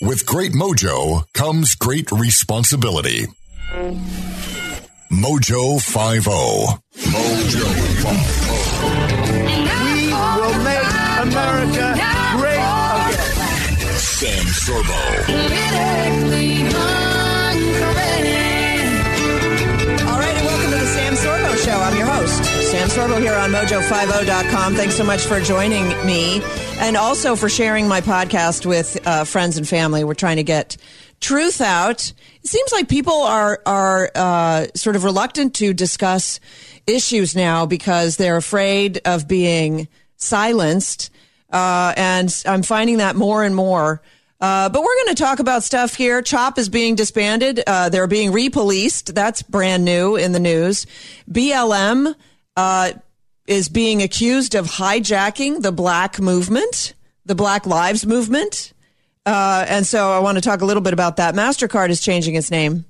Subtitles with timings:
[0.00, 3.26] With great mojo comes great responsibility.
[5.10, 6.30] Mojo 50.
[7.10, 7.68] Mojo
[8.02, 8.44] 50.
[9.70, 10.90] We will make
[11.22, 11.94] America
[12.36, 13.38] great again.
[13.96, 15.00] Sam Sorbo.
[20.04, 21.78] All right, and welcome to the Sam Sorbo Show.
[21.78, 24.74] I'm your host, Sam Sorbo, here on Mojo50.com.
[24.74, 26.40] Thanks so much for joining me
[26.78, 30.04] and also for sharing my podcast with uh, friends and family.
[30.04, 30.76] We're trying to get
[31.20, 32.12] truth out.
[32.42, 36.40] It seems like people are are uh, sort of reluctant to discuss
[36.86, 41.10] issues now because they're afraid of being silenced,
[41.50, 44.02] uh, and I'm finding that more and more.
[44.40, 46.20] Uh, but we're going to talk about stuff here.
[46.20, 47.62] CHOP is being disbanded.
[47.66, 49.14] Uh, they're being repoliced.
[49.14, 50.86] That's brand new in the news.
[51.30, 52.14] BLM
[52.56, 52.92] uh,
[53.46, 56.94] is being accused of hijacking the black movement,
[57.26, 58.72] the Black Lives Movement.
[59.26, 61.34] Uh, and so I want to talk a little bit about that.
[61.34, 62.84] MasterCard is changing its name.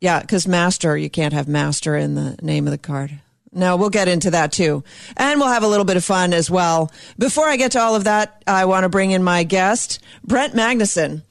[0.00, 3.20] Yeah, because Master, you can't have Master in the name of the card.
[3.52, 4.82] No, we'll get into that too.
[5.16, 6.90] And we'll have a little bit of fun as well.
[7.18, 10.00] Before I get to all of that, I want to bring in my guest.
[10.24, 11.22] Brent Magnussen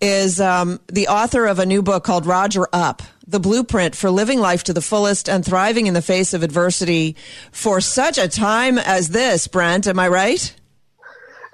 [0.00, 4.38] is um, the author of a new book called Roger Up The Blueprint for Living
[4.38, 7.16] Life to the Fullest and Thriving in the Face of Adversity
[7.52, 9.48] for such a time as this.
[9.48, 10.54] Brent, am I right?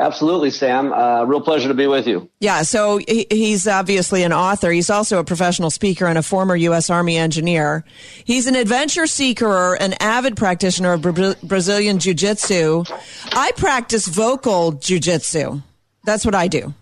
[0.00, 0.94] Absolutely, Sam.
[0.94, 2.28] Uh, real pleasure to be with you.
[2.40, 4.70] Yeah, so he, he's obviously an author.
[4.70, 6.88] He's also a professional speaker and a former U.S.
[6.88, 7.84] Army engineer.
[8.24, 12.84] He's an adventure seeker, an avid practitioner of Bra- Brazilian Jiu Jitsu.
[13.32, 15.60] I practice vocal Jiu Jitsu.
[16.04, 16.72] That's what I do.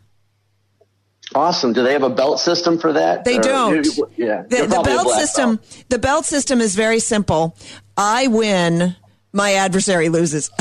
[1.34, 1.72] Awesome.
[1.74, 3.24] Do they have a belt system for that?
[3.24, 3.86] They Or- don't.
[4.16, 4.42] yeah.
[4.48, 5.56] The, the belt system.
[5.56, 5.84] belt.
[5.90, 7.56] The belt system is very simple.
[7.96, 8.96] I win.
[9.32, 10.50] My adversary loses.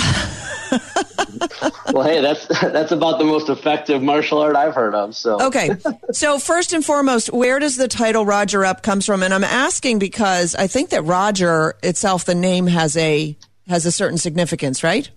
[1.94, 5.16] Well, hey, that's that's about the most effective martial art I've heard of.
[5.16, 5.70] So Okay.
[6.12, 9.24] So first and foremost, where does the title Roger Up comes from?
[9.24, 13.38] And I'm asking because I think that Roger itself, the name has a
[13.68, 15.10] has a certain significance, right?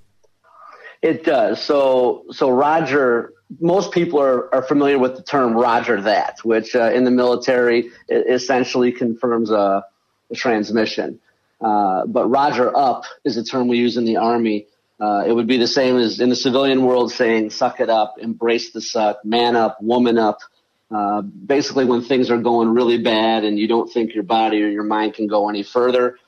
[1.02, 1.60] It does.
[1.62, 6.92] So, so Roger, most people are, are familiar with the term Roger that, which uh,
[6.92, 9.84] in the military essentially confirms a,
[10.30, 11.18] a transmission.
[11.60, 14.66] Uh, but Roger up is a term we use in the Army.
[15.00, 18.16] Uh, it would be the same as in the civilian world saying suck it up,
[18.18, 20.38] embrace the suck, man up, woman up.
[20.90, 24.68] Uh, basically, when things are going really bad and you don't think your body or
[24.68, 26.18] your mind can go any further,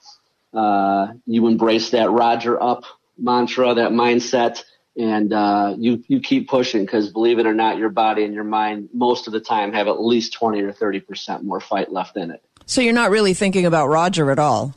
[0.55, 2.85] uh, you embrace that Roger up
[3.19, 4.63] mantra, that mindset,
[4.97, 8.45] and uh, you you keep pushing because believe it or not, your body and your
[8.45, 12.17] mind most of the time have at least twenty or thirty percent more fight left
[12.17, 12.43] in it.
[12.67, 14.75] So you're not really thinking about Roger at all.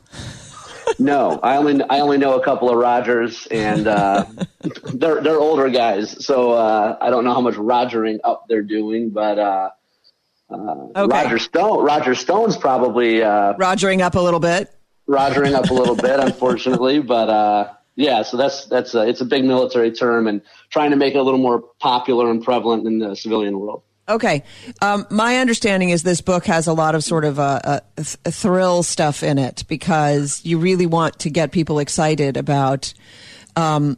[0.98, 4.24] No, I only I only know a couple of Rogers, and uh,
[4.94, 9.10] they're they're older guys, so uh, I don't know how much Rogering up they're doing,
[9.10, 9.38] but.
[9.38, 9.70] Uh,
[10.48, 11.04] Okay.
[11.24, 11.84] Roger Stone.
[11.84, 14.72] Roger Stone's probably uh, Rogering up a little bit.
[15.08, 17.00] rogering up a little bit, unfortunately.
[17.00, 20.96] But uh, yeah, so that's that's a, it's a big military term, and trying to
[20.96, 23.82] make it a little more popular and prevalent in the civilian world.
[24.08, 24.44] Okay.
[24.80, 28.16] Um, my understanding is this book has a lot of sort of a, uh, th-
[28.34, 32.94] thrill stuff in it because you really want to get people excited about.
[33.56, 33.96] Um,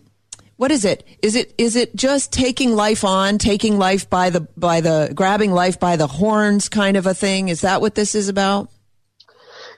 [0.57, 1.07] what is it?
[1.21, 5.53] Is it is it just taking life on, taking life by the by the grabbing
[5.53, 7.49] life by the horns kind of a thing?
[7.49, 8.71] Is that what this is about?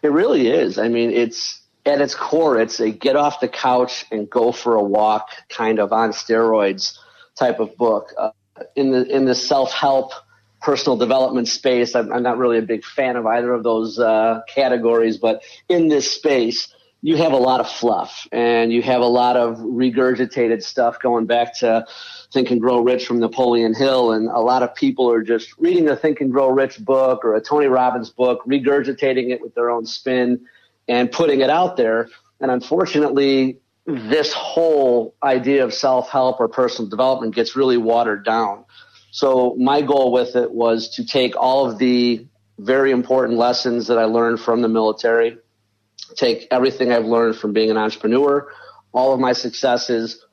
[0.03, 0.79] It really is.
[0.79, 1.60] I mean, it's
[1.91, 5.79] at its core, it's a get off the couch and go for a walk kind
[5.79, 6.97] of on steroids
[7.37, 8.13] type of book.
[8.17, 8.31] Uh,
[8.77, 10.13] in the in the self help
[10.61, 14.41] personal development space, I'm, I'm not really a big fan of either of those uh,
[14.47, 19.07] categories, but in this space, you have a lot of fluff and you have a
[19.07, 21.87] lot of regurgitated stuff going back to
[22.33, 24.13] Think and Grow Rich from Napoleon Hill.
[24.13, 27.35] And a lot of people are just reading a Think and Grow Rich book or
[27.35, 30.47] a Tony Robbins book, regurgitating it with their own spin
[30.89, 32.09] and putting it out there.
[32.41, 38.65] And unfortunately, this whole idea of self help or personal development gets really watered down.
[39.11, 42.27] So my goal with it was to take all of the
[42.59, 45.39] very important lessons that I learned from the military,
[46.15, 48.49] take everything I've learned from being an entrepreneur,
[48.93, 50.25] all of my successes,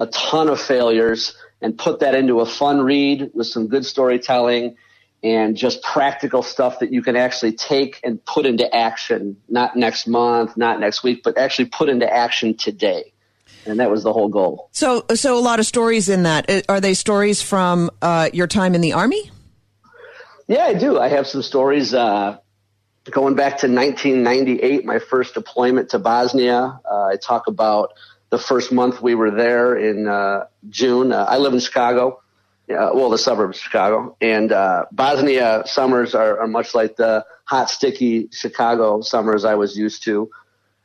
[0.00, 4.76] a ton of failures, and put that into a fun read with some good storytelling
[5.26, 10.06] and just practical stuff that you can actually take and put into action, not next
[10.06, 13.12] month, not next week, but actually put into action today.
[13.66, 14.68] And that was the whole goal.
[14.70, 16.48] So so a lot of stories in that.
[16.48, 19.32] Uh, Are they stories from uh, your time in the army?
[20.46, 21.00] Yeah, I do.
[21.00, 22.38] I have some stories uh,
[23.10, 26.78] going back to 1998, my first deployment to Bosnia.
[26.88, 27.94] Uh, I talk about
[28.30, 31.10] the first month we were there in uh, June.
[31.10, 32.20] Uh, I live in Chicago,
[32.68, 34.16] uh, well, the suburbs of Chicago.
[34.20, 39.76] And uh, Bosnia summers are, are, much like the hot, sticky Chicago summers I was
[39.76, 40.30] used to,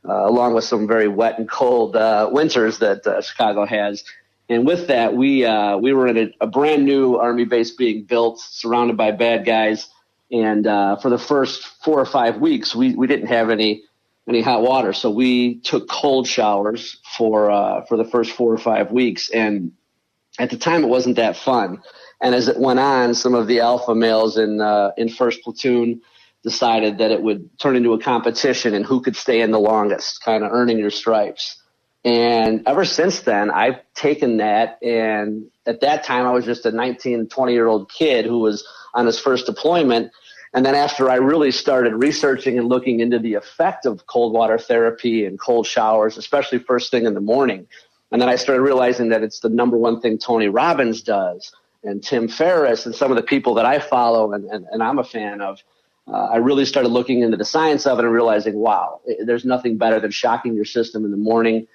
[0.07, 4.03] uh, along with some very wet and cold uh, winters that uh, Chicago has.
[4.47, 5.43] And with that, we
[5.79, 9.87] we were in a, a, brand new army base being built, surrounded by bad guys.
[10.29, 13.83] And for the first four or five weeks, we, we didn't have any
[14.27, 18.91] any hot water, so we took cold showers for for the first four or five
[18.91, 19.29] weeks.
[19.29, 19.71] And
[20.39, 21.81] at the time it wasn't that fun.
[22.21, 26.01] And as it went on, some of the alpha males in uh, in first platoon
[26.43, 30.23] decided that it would turn into a competition and who could stay in the longest,
[30.23, 31.61] kind of earning your stripes.
[32.03, 34.79] And ever since then, I've taken that.
[34.81, 38.67] And at that time, I was just a 19, 20 year old kid who was
[38.93, 40.11] on his first deployment.
[40.53, 44.57] And then after I really started researching and looking into the effect of cold water
[44.57, 47.67] therapy and cold showers, especially first thing in the morning,
[48.11, 51.53] and then I started realizing that it's the number one thing Tony Robbins does
[51.83, 54.99] and Tim Ferriss and some of the people that I follow and, and, and I'm
[54.99, 55.59] a fan of.
[56.07, 59.45] Uh, I really started looking into the science of it and realizing, wow, it, there's
[59.45, 61.67] nothing better than shocking your system in the morning.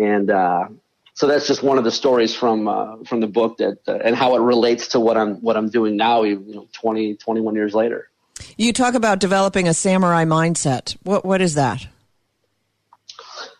[0.00, 0.68] And uh,
[1.14, 4.16] so that's just one of the stories from uh, from the book that uh, and
[4.16, 7.74] how it relates to what I'm what I'm doing now, you know, 20, 21 years
[7.74, 8.08] later.
[8.56, 10.96] You talk about developing a samurai mindset.
[11.02, 11.86] What what is that?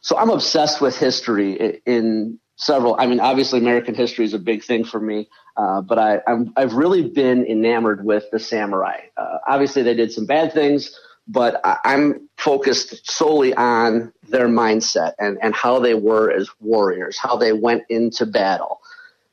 [0.02, 2.96] So I'm obsessed with history in several.
[2.98, 6.60] I mean, obviously, American history is a big thing for me, uh, but I, i
[6.60, 8.98] have really been enamored with the samurai.
[9.16, 15.12] Uh, obviously, they did some bad things, but I, I'm focused solely on their mindset
[15.20, 18.80] and, and how they were as warriors, how they went into battle.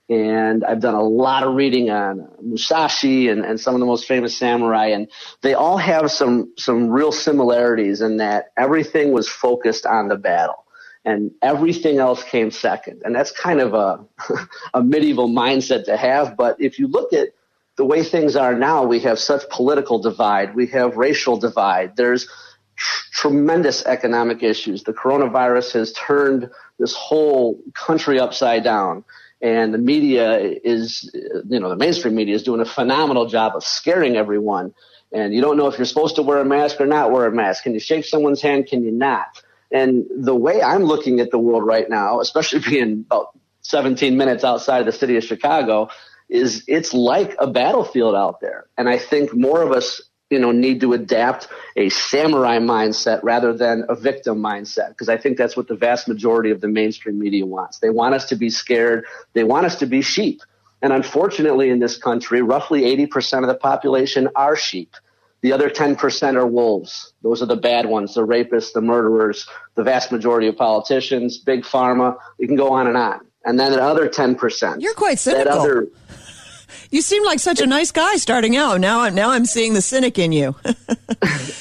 [0.09, 4.07] And I've done a lot of reading on Musashi and, and some of the most
[4.07, 5.07] famous samurai, and
[5.41, 10.65] they all have some some real similarities in that everything was focused on the battle
[11.05, 13.01] and everything else came second.
[13.05, 14.05] And that's kind of a,
[14.73, 16.35] a medieval mindset to have.
[16.35, 17.29] But if you look at
[17.77, 22.27] the way things are now, we have such political divide, we have racial divide, there's
[22.75, 24.83] tr- tremendous economic issues.
[24.83, 29.05] The coronavirus has turned this whole country upside down.
[29.41, 33.63] And the media is, you know, the mainstream media is doing a phenomenal job of
[33.63, 34.73] scaring everyone.
[35.11, 37.31] And you don't know if you're supposed to wear a mask or not wear a
[37.31, 37.63] mask.
[37.63, 38.67] Can you shake someone's hand?
[38.67, 39.41] Can you not?
[39.71, 44.43] And the way I'm looking at the world right now, especially being about 17 minutes
[44.43, 45.89] outside of the city of Chicago,
[46.29, 48.65] is it's like a battlefield out there.
[48.77, 53.53] And I think more of us, you know, need to adapt a samurai mindset rather
[53.53, 54.89] than a victim mindset.
[54.89, 57.79] Because I think that's what the vast majority of the mainstream media wants.
[57.79, 59.05] They want us to be scared.
[59.33, 60.41] They want us to be sheep.
[60.81, 64.95] And unfortunately in this country, roughly 80% of the population are sheep.
[65.41, 67.13] The other 10% are wolves.
[67.23, 71.63] Those are the bad ones, the rapists, the murderers, the vast majority of politicians, big
[71.63, 72.17] pharma.
[72.37, 73.25] You can go on and on.
[73.45, 74.81] And then the other 10%.
[74.81, 75.87] You're quite cynical.
[76.91, 78.79] You seem like such a nice guy starting out.
[78.79, 80.55] Now I'm, now I'm seeing the cynic in you.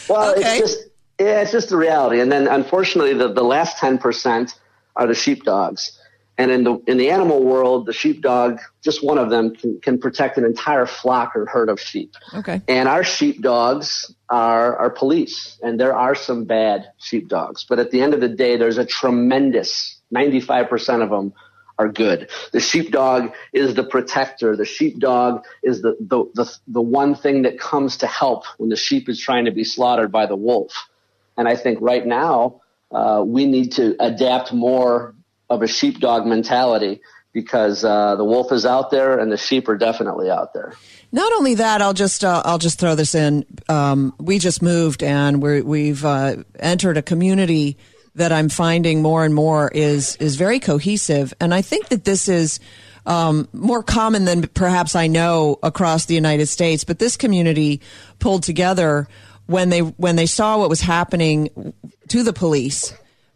[0.08, 0.58] well, okay.
[0.58, 0.78] it's just,
[1.18, 2.20] yeah, it's just the reality.
[2.20, 4.54] And then unfortunately, the, the last 10%
[4.96, 5.98] are the sheepdogs.
[6.38, 9.98] And in the in the animal world, the sheepdog, just one of them, can, can
[9.98, 12.14] protect an entire flock or herd of sheep.
[12.32, 12.62] Okay.
[12.68, 17.66] And our sheepdogs are our police, and there are some bad sheepdogs.
[17.68, 21.32] But at the end of the day, there's a tremendous 95% of them
[21.78, 22.28] are good.
[22.52, 24.56] The sheepdog is the protector.
[24.56, 28.76] The sheepdog is the, the, the, the one thing that comes to help when the
[28.76, 30.88] sheep is trying to be slaughtered by the wolf.
[31.36, 35.14] And I think right now, uh, we need to adapt more
[35.48, 37.00] of a sheepdog mentality
[37.32, 40.72] because uh, the wolf is out there and the sheep are definitely out there.
[41.12, 43.46] Not only that, I'll just uh, I'll just throw this in.
[43.68, 47.78] Um, we just moved and we have uh, entered a community
[48.14, 52.28] that I'm finding more and more is is very cohesive, and I think that this
[52.28, 52.60] is.
[53.06, 57.80] Um, more common than perhaps I know across the United States, but this community
[58.18, 59.08] pulled together
[59.46, 61.72] when they when they saw what was happening
[62.08, 62.92] to the police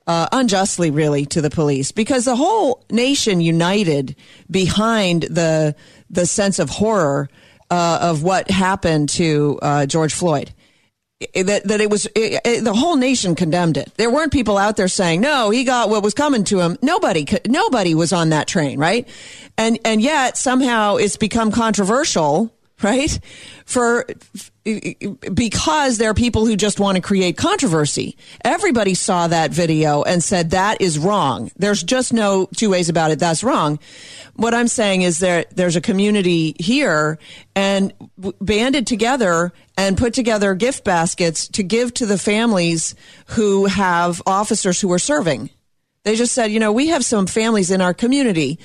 [0.06, 4.16] uh, unjustly, really, to the police because the whole nation united
[4.50, 5.74] behind the
[6.10, 7.28] the sense of horror
[7.70, 10.52] uh, of what happened to uh, George Floyd.
[11.34, 13.92] Eh, that that it was it, it, the whole nation condemned it.
[13.96, 16.76] There weren't people out there saying no, he got what was coming to him.
[16.82, 19.08] Nobody nobody was on that train, right?
[19.56, 22.52] And and yet somehow it's become controversial
[22.82, 23.18] right?
[23.64, 24.06] For
[24.64, 28.16] because there are people who just want to create controversy.
[28.44, 31.50] Everybody saw that video and said that is wrong.
[31.56, 33.18] There's just no two ways about it.
[33.18, 33.80] That's wrong.
[34.36, 37.18] What I'm saying is there there's a community here
[37.56, 37.92] and
[38.40, 42.94] banded together and put together gift baskets to give to the families
[43.28, 45.50] who have officers who are serving.
[46.04, 48.58] They just said, you know, we have some families in our community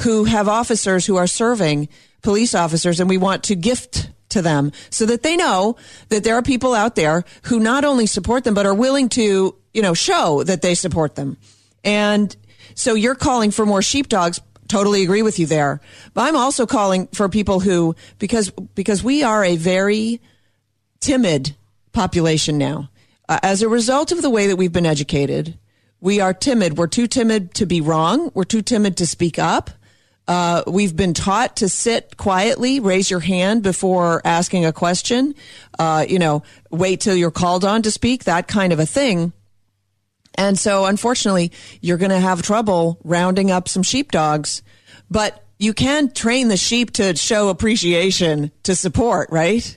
[0.00, 1.88] who have officers who are serving
[2.26, 5.76] police officers and we want to gift to them so that they know
[6.08, 9.54] that there are people out there who not only support them but are willing to,
[9.72, 11.36] you know, show that they support them.
[11.84, 12.34] And
[12.74, 14.40] so you're calling for more sheepdogs.
[14.66, 15.80] Totally agree with you there.
[16.14, 20.20] But I'm also calling for people who because because we are a very
[20.98, 21.54] timid
[21.92, 22.90] population now.
[23.28, 25.56] Uh, as a result of the way that we've been educated,
[26.00, 26.76] we are timid.
[26.76, 28.32] We're too timid to be wrong.
[28.34, 29.70] We're too timid to speak up.
[30.28, 35.34] Uh, we've been taught to sit quietly, raise your hand before asking a question.
[35.78, 39.32] Uh, you know, wait till you're called on to speak, that kind of a thing.
[40.34, 44.62] And so, unfortunately, you're going to have trouble rounding up some sheepdogs.
[45.10, 49.76] But you can train the sheep to show appreciation to support, right?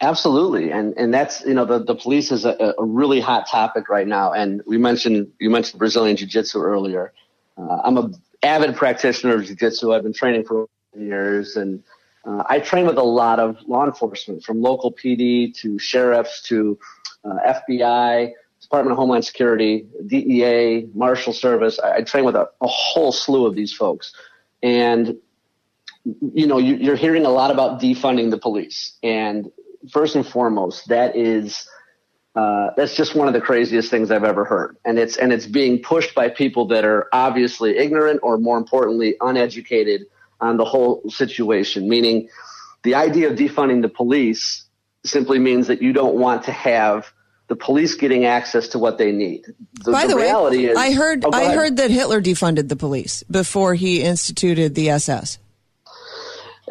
[0.00, 3.88] Absolutely, and and that's you know the, the police is a, a really hot topic
[3.88, 4.32] right now.
[4.32, 7.12] And we mentioned you mentioned Brazilian Jiu Jitsu earlier.
[7.56, 8.10] Uh, I'm a
[8.42, 9.92] avid practitioner of jiu-jitsu.
[9.92, 11.82] I've been training for years and
[12.24, 16.78] uh, I train with a lot of law enforcement from local PD to sheriffs to
[17.24, 21.78] uh, FBI, Department of Homeland Security, DEA, Marshal Service.
[21.78, 24.12] I, I train with a, a, whole slew of these folks.
[24.62, 25.16] And,
[26.04, 28.98] you know, you, you're hearing a lot about defunding the police.
[29.02, 29.50] And
[29.90, 31.68] first and foremost, that is–
[32.38, 35.44] uh, that's just one of the craziest things I've ever heard, and it's and it's
[35.44, 40.06] being pushed by people that are obviously ignorant or more importantly uneducated
[40.40, 41.88] on the whole situation.
[41.88, 42.28] Meaning,
[42.84, 44.64] the idea of defunding the police
[45.04, 47.12] simply means that you don't want to have
[47.48, 49.44] the police getting access to what they need.
[49.84, 52.76] The, By the, the way, is, I heard oh, I heard that Hitler defunded the
[52.76, 55.40] police before he instituted the SS.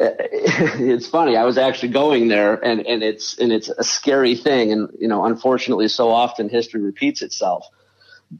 [0.00, 1.36] it's funny.
[1.36, 5.08] I was actually going there, and and it's and it's a scary thing, and you
[5.08, 7.66] know, unfortunately, so often history repeats itself.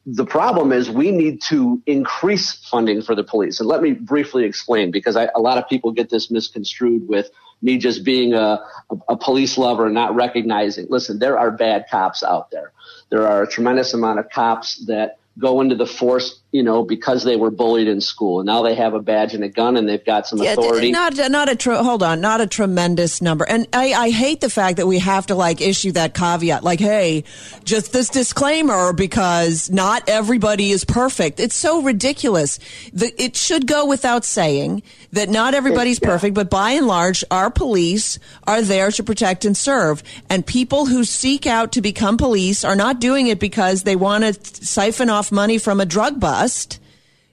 [0.06, 4.44] The problem is we need to increase funding for the police, and let me briefly
[4.44, 7.28] explain because I, a lot of people get this misconstrued with
[7.60, 10.86] me just being a, a, a police lover and not recognizing.
[10.88, 12.72] Listen, there are bad cops out there.
[13.10, 17.24] There are a tremendous amount of cops that go into the force, you know, because
[17.24, 18.40] they were bullied in school.
[18.40, 20.90] And now they have a badge and a gun and they've got some authority.
[20.90, 23.46] Not, not a, tr- hold on, not a tremendous number.
[23.46, 26.80] And I, I hate the fact that we have to like issue that caveat, like,
[26.80, 27.24] hey,
[27.64, 31.38] just this disclaimer because not everybody is perfect.
[31.38, 32.58] It's so ridiculous.
[32.94, 36.08] The, it should go without saying that not everybody's yeah.
[36.08, 40.02] perfect, but by and large, our police are there to protect and serve.
[40.30, 44.24] And people who seek out to become police are not doing it because they want
[44.24, 46.37] to siphon off money from a drug bust.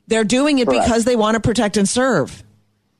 [0.07, 2.43] They're doing it because they want to protect and serve.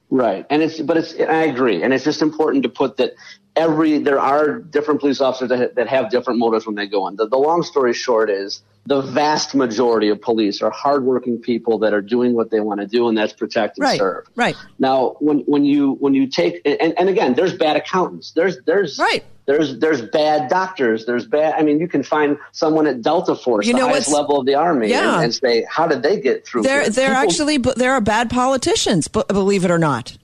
[0.09, 0.45] Right.
[0.49, 1.83] And it's, but it's, I agree.
[1.83, 3.13] And it's just important to put that
[3.55, 7.15] every, there are different police officers that, that have different motives when they go in.
[7.15, 11.93] The, the long story short is the vast majority of police are hardworking people that
[11.93, 14.27] are doing what they want to do, and that's protect and right, serve.
[14.35, 14.55] Right.
[14.77, 18.31] Now, when when you when you take and, and again, there's bad accountants.
[18.31, 19.23] There's there's right.
[19.45, 21.05] There's there's bad doctors.
[21.05, 21.53] There's bad.
[21.55, 24.55] I mean, you can find someone at Delta Force, you the highest level of the
[24.55, 25.15] army, yeah.
[25.15, 26.63] and, and, say, how did they get through?
[26.63, 30.17] There, there actually there are bad politicians, believe it or not.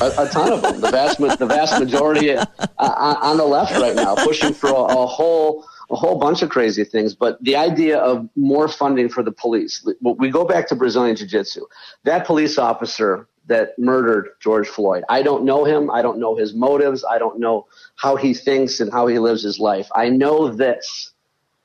[0.00, 0.80] A, a, ton of them.
[0.80, 2.46] The vast, the vast majority uh,
[2.78, 6.84] on the left right now, pushing for a, a whole a whole bunch of crazy
[6.84, 7.14] things.
[7.14, 11.26] But the idea of more funding for the police, we go back to Brazilian Jiu
[11.26, 11.66] Jitsu.
[12.04, 15.90] That police officer that murdered George Floyd, I don't know him.
[15.90, 17.04] I don't know his motives.
[17.08, 17.66] I don't know
[18.02, 19.88] how he thinks and how he lives his life.
[19.94, 21.12] I know this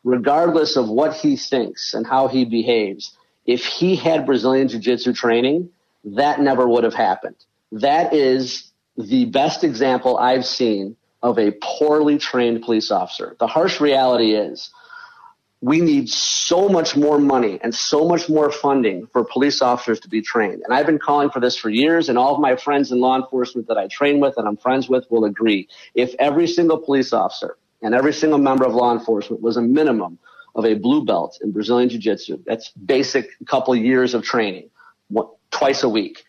[0.03, 3.17] regardless of what he thinks and how he behaves,
[3.47, 5.69] if he had Brazilian Jiu Jitsu training,
[6.05, 7.35] that never would have happened.
[7.71, 13.35] That is the best example I've seen of a poorly trained police officer.
[13.39, 14.69] The harsh reality is
[15.61, 20.07] we need so much more money and so much more funding for police officers to
[20.07, 20.61] be trained.
[20.63, 23.15] And I've been calling for this for years, and all of my friends in law
[23.15, 25.67] enforcement that I train with and I'm friends with will agree.
[25.95, 30.19] If every single police officer and every single member of law enforcement was a minimum
[30.53, 34.69] of a blue belt in Brazilian Jiu Jitsu, that's basic couple years of training,
[35.49, 36.23] twice a week,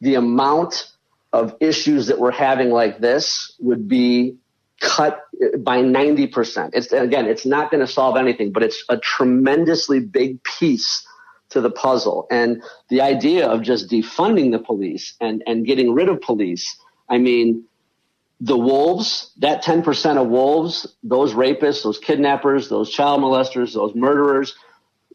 [0.00, 0.92] the amount
[1.32, 4.36] of issues that we're having like this would be
[4.80, 5.20] cut
[5.58, 6.70] by 90%.
[6.72, 11.06] It's again, it's not going to solve anything, but it's a tremendously big piece
[11.50, 12.26] to the puzzle.
[12.30, 16.76] And the idea of just defunding the police and, and getting rid of police,
[17.08, 17.64] I mean,
[18.40, 24.54] the wolves, that 10% of wolves, those rapists, those kidnappers, those child molesters, those murderers,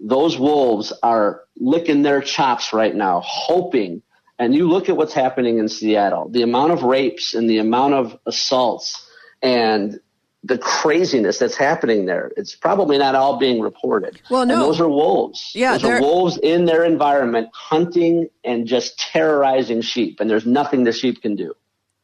[0.02, 4.02] those wolves are licking their chops right now, hoping
[4.40, 7.94] and you look at what's happening in Seattle, the amount of rapes and the amount
[7.94, 9.03] of assaults
[9.44, 10.00] and
[10.44, 12.32] the craziness that's happening there.
[12.36, 14.20] It's probably not all being reported.
[14.30, 14.56] Well, no.
[14.56, 15.52] And those are wolves.
[15.54, 20.84] Yeah, those are wolves in their environment hunting and just terrorizing sheep, and there's nothing
[20.84, 21.54] the sheep can do.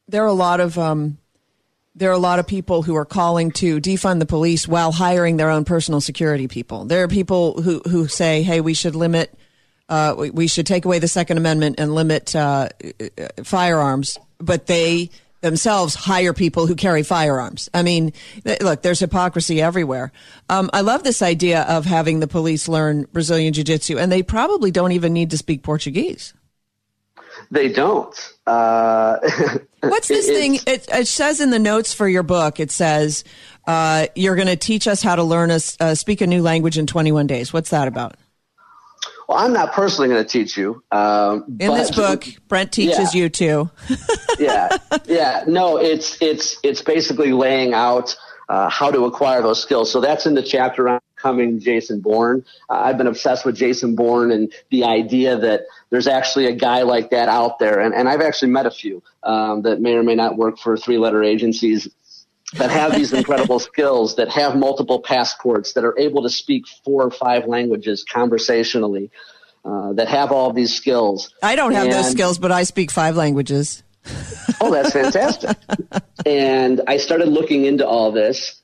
[0.08, 1.18] There are a lot of um,
[1.94, 5.36] there are a lot of people who are calling to defund the police while hiring
[5.36, 6.84] their own personal security people.
[6.84, 9.34] There are people who who say, "Hey, we should limit."
[9.88, 12.68] Uh, we, we should take away the Second Amendment and limit uh,
[13.42, 17.68] firearms, but they themselves hire people who carry firearms.
[17.72, 18.12] I mean,
[18.44, 20.12] th- look, there's hypocrisy everywhere.
[20.48, 24.22] Um, I love this idea of having the police learn Brazilian Jiu Jitsu, and they
[24.22, 26.34] probably don't even need to speak Portuguese.
[27.50, 28.14] They don't.
[28.46, 29.18] Uh,
[29.80, 30.56] What's this thing?
[30.66, 33.24] It, it, says in the notes for your book, it says
[33.66, 36.78] uh, you're going to teach us how to learn a, uh, speak a new language
[36.78, 37.52] in 21 days.
[37.52, 38.16] What's that about?
[39.30, 40.82] Well, I'm not personally going to teach you.
[40.90, 43.22] Um, in but, this book, Brent teaches yeah.
[43.22, 43.70] you too.
[44.40, 45.44] yeah, yeah.
[45.46, 48.16] No, it's it's it's basically laying out
[48.48, 49.88] uh, how to acquire those skills.
[49.88, 52.44] So that's in the chapter on coming Jason Bourne.
[52.68, 55.60] Uh, I've been obsessed with Jason Bourne and the idea that
[55.90, 57.78] there's actually a guy like that out there.
[57.78, 60.76] And, and I've actually met a few um, that may or may not work for
[60.76, 61.88] three letter agencies
[62.54, 67.04] that have these incredible skills, that have multiple passports, that are able to speak four
[67.04, 69.10] or five languages conversationally,
[69.64, 71.32] uh, that have all these skills.
[71.42, 73.82] I don't have and, those skills, but I speak five languages.
[74.60, 75.56] oh, that's fantastic.
[76.26, 78.60] and I started looking into all this,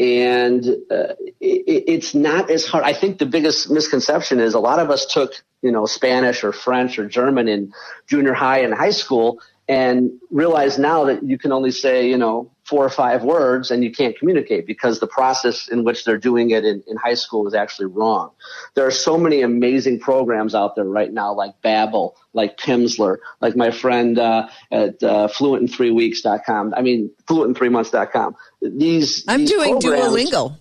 [0.00, 2.84] and uh, it, it's not as hard.
[2.84, 6.52] I think the biggest misconception is a lot of us took, you know, Spanish or
[6.52, 7.72] French or German in
[8.06, 12.50] junior high and high school and realize now that you can only say, you know,
[12.68, 16.50] four or five words and you can't communicate because the process in which they're doing
[16.50, 18.30] it in, in high school is actually wrong.
[18.74, 23.56] There are so many amazing programs out there right now, like Babbel, like Pimsleur, like
[23.56, 26.74] my friend uh, at uh, fluentin3weeks.com.
[26.76, 28.36] I mean, fluentin3months.com.
[28.60, 30.56] These I'm these doing Duolingo.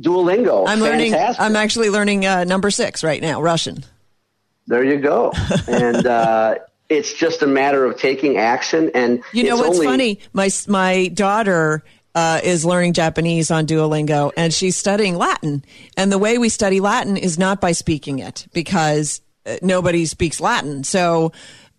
[0.00, 0.68] Duolingo.
[0.68, 1.14] I'm learning.
[1.14, 3.84] I'm actually learning uh, number six right now, Russian.
[4.66, 5.32] There you go.
[5.68, 6.56] and uh,
[6.92, 8.90] it's just a matter of taking action.
[8.94, 10.20] And you know what's only- funny?
[10.32, 11.82] My my daughter
[12.14, 15.64] uh, is learning Japanese on Duolingo, and she's studying Latin.
[15.96, 20.40] And the way we study Latin is not by speaking it, because uh, nobody speaks
[20.40, 20.84] Latin.
[20.84, 21.32] So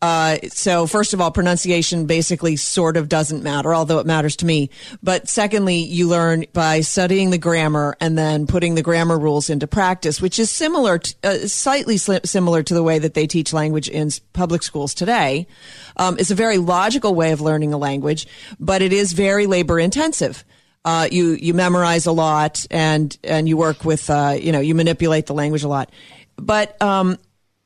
[0.03, 4.45] uh, so first of all, pronunciation basically sort of doesn't matter, although it matters to
[4.45, 4.69] me.
[5.01, 9.65] But secondly, you learn by studying the grammar and then putting the grammar rules into
[9.65, 13.87] practice, which is similar, to, uh, slightly similar to the way that they teach language
[13.87, 15.47] in public schools today.
[15.95, 18.27] Um, it's a very logical way of learning a language,
[18.59, 20.43] but it is very labor intensive.
[20.83, 24.75] Uh, you you memorize a lot and and you work with uh, you know you
[24.75, 25.93] manipulate the language a lot,
[26.35, 27.17] but um,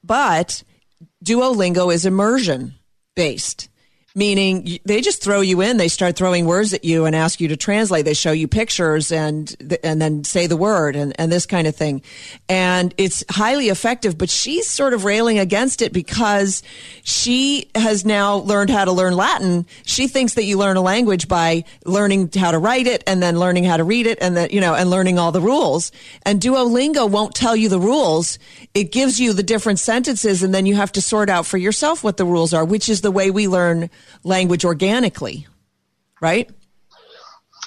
[0.04, 0.62] but
[1.28, 2.76] Duolingo is immersion
[3.14, 3.68] based
[4.18, 5.78] meaning they just throw you in.
[5.78, 8.04] They start throwing words at you and ask you to translate.
[8.04, 11.76] They show you pictures and and then say the word and, and this kind of
[11.76, 12.02] thing.
[12.50, 16.64] And it's highly effective, but she's sort of railing against it because
[17.04, 19.68] she has now learned how to learn Latin.
[19.84, 23.38] She thinks that you learn a language by learning how to write it and then
[23.38, 25.92] learning how to read it and then, you know, and learning all the rules.
[26.24, 28.40] And Duolingo won't tell you the rules.
[28.74, 32.04] It gives you the different sentences and then you have to sort out for yourself
[32.04, 33.92] what the rules are, which is the way we learn
[34.24, 35.48] language organically,
[36.22, 36.50] right?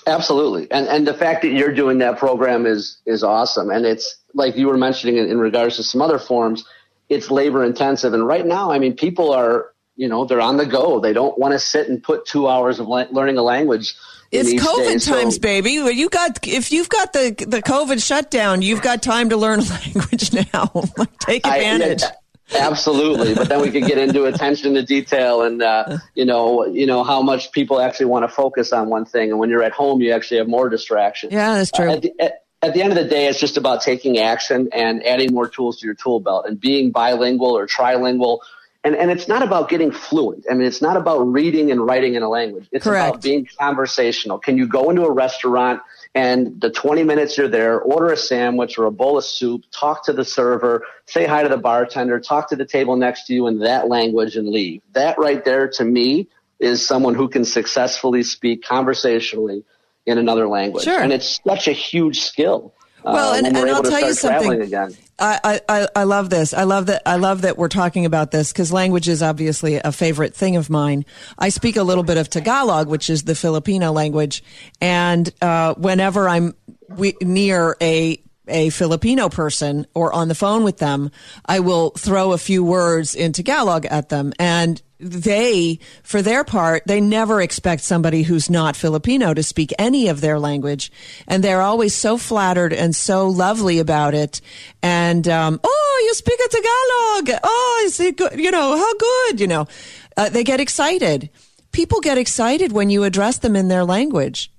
[0.07, 4.16] Absolutely, and and the fact that you're doing that program is is awesome, and it's
[4.35, 6.64] like you were mentioning in, in regards to some other forms,
[7.09, 10.66] it's labor intensive, and right now, I mean, people are you know they're on the
[10.66, 11.00] go.
[11.00, 13.94] They don't want to sit and put two hours of la- learning a language.
[14.33, 15.40] It's COVID day, times, so.
[15.40, 15.72] baby.
[15.72, 19.64] You got if you've got the the COVID shutdown, you've got time to learn a
[19.85, 20.72] language now.
[21.20, 22.05] Take advantage.
[22.05, 22.12] I,
[22.54, 26.86] Absolutely, but then we could get into attention to detail and uh, you know you
[26.86, 29.72] know how much people actually want to focus on one thing, and when you're at
[29.72, 31.30] home, you actually have more distraction.
[31.30, 31.88] Yeah, that's true.
[31.88, 34.68] Uh, at, the, at, at, the, end of the day, it's just about taking action
[34.72, 38.40] and adding more tools to your tool belt and being bilingual or trilingual.
[38.82, 40.46] And, and it's not about getting fluent.
[40.50, 42.66] I mean, it's not about reading and writing in a language.
[42.72, 43.10] It's Correct.
[43.10, 44.38] about being conversational.
[44.38, 45.82] Can you go into a restaurant
[46.14, 50.05] and the 20 minutes you're there, order a sandwich or a bowl of soup, talk
[50.07, 53.46] to the server, say hi to the bartender, talk to the table next to you
[53.46, 54.83] in that language and leave.
[54.92, 59.64] That right there to me is someone who can successfully speak conversationally
[60.05, 60.85] in another language.
[60.85, 61.01] Sure.
[61.01, 62.75] And it's such a huge skill.
[63.02, 64.62] Well, uh, and, and I'll tell you something.
[64.62, 64.96] Again.
[65.18, 66.54] I, I, I love this.
[66.54, 67.02] I love that.
[67.06, 70.70] I love that we're talking about this because language is obviously a favorite thing of
[70.70, 71.04] mine.
[71.38, 74.42] I speak a little bit of Tagalog, which is the Filipino language,
[74.80, 76.54] and uh, whenever I'm
[76.88, 81.10] we, near a a Filipino person or on the phone with them,
[81.46, 86.82] I will throw a few words in Tagalog at them, and they, for their part,
[86.86, 90.92] they never expect somebody who's not Filipino to speak any of their language.
[91.26, 94.40] And they're always so flattered and so lovely about it.
[94.82, 97.40] And, um, oh, you speak a Tagalog.
[97.42, 98.38] Oh, is it good?
[98.38, 99.40] You know, how good?
[99.40, 99.68] You know,
[100.16, 101.30] uh, they get excited.
[101.72, 104.52] People get excited when you address them in their language.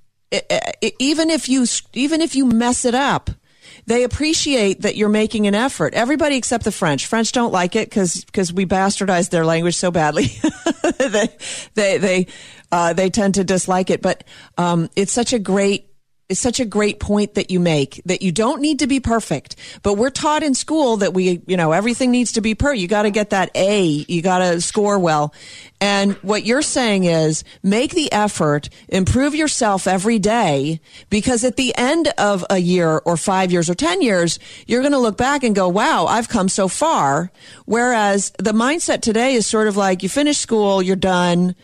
[1.00, 3.30] even if you, even if you mess it up,
[3.86, 5.94] they appreciate that you're making an effort.
[5.94, 7.08] Everybody except the French.
[7.08, 10.28] French don't like it because because we bastardized their language so badly.
[10.98, 11.30] they
[11.74, 12.28] they they
[12.72, 14.02] uh, they tend to dislike it.
[14.02, 14.24] But
[14.58, 15.91] um, it's such a great
[16.32, 19.58] is such a great point that you make that you don't need to be perfect,
[19.84, 22.74] but we're taught in school that we, you know, everything needs to be per.
[22.74, 23.84] You got to get that A.
[23.84, 25.34] You got to score well.
[25.82, 31.76] And what you're saying is make the effort, improve yourself every day, because at the
[31.78, 35.44] end of a year or five years or 10 years, you're going to look back
[35.44, 37.30] and go, wow, I've come so far.
[37.66, 41.56] Whereas the mindset today is sort of like you finish school, you're done.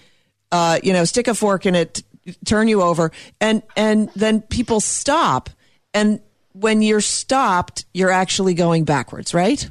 [0.50, 2.04] Uh, you know, stick a fork in it,
[2.46, 5.50] turn you over and and then people stop
[5.94, 6.20] and
[6.54, 9.70] when you're stopped you're actually going backwards right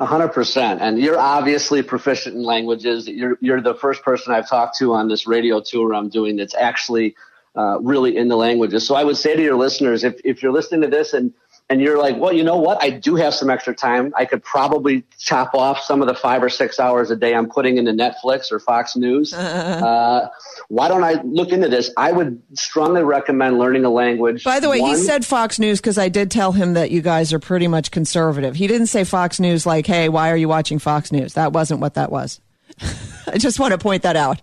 [0.00, 0.80] a hundred percent.
[0.80, 3.08] And you're obviously proficient in languages.
[3.08, 6.54] You're you're the first person I've talked to on this radio tour I'm doing that's
[6.54, 7.16] actually
[7.56, 8.86] uh, really in the languages.
[8.86, 11.32] So I would say to your listeners, if if you're listening to this and
[11.70, 12.82] and you're like, well, you know what?
[12.82, 14.14] I do have some extra time.
[14.16, 17.48] I could probably chop off some of the five or six hours a day I'm
[17.48, 19.34] putting into Netflix or Fox News.
[19.78, 20.28] Uh,
[20.68, 21.90] why don't I look into this?
[21.96, 24.44] I would strongly recommend learning a language.
[24.44, 27.00] By the way, One, he said Fox News because I did tell him that you
[27.00, 28.54] guys are pretty much conservative.
[28.54, 31.34] He didn't say Fox News like, hey, why are you watching Fox News?
[31.34, 32.40] That wasn't what that was.
[33.26, 34.40] I just want to point that out.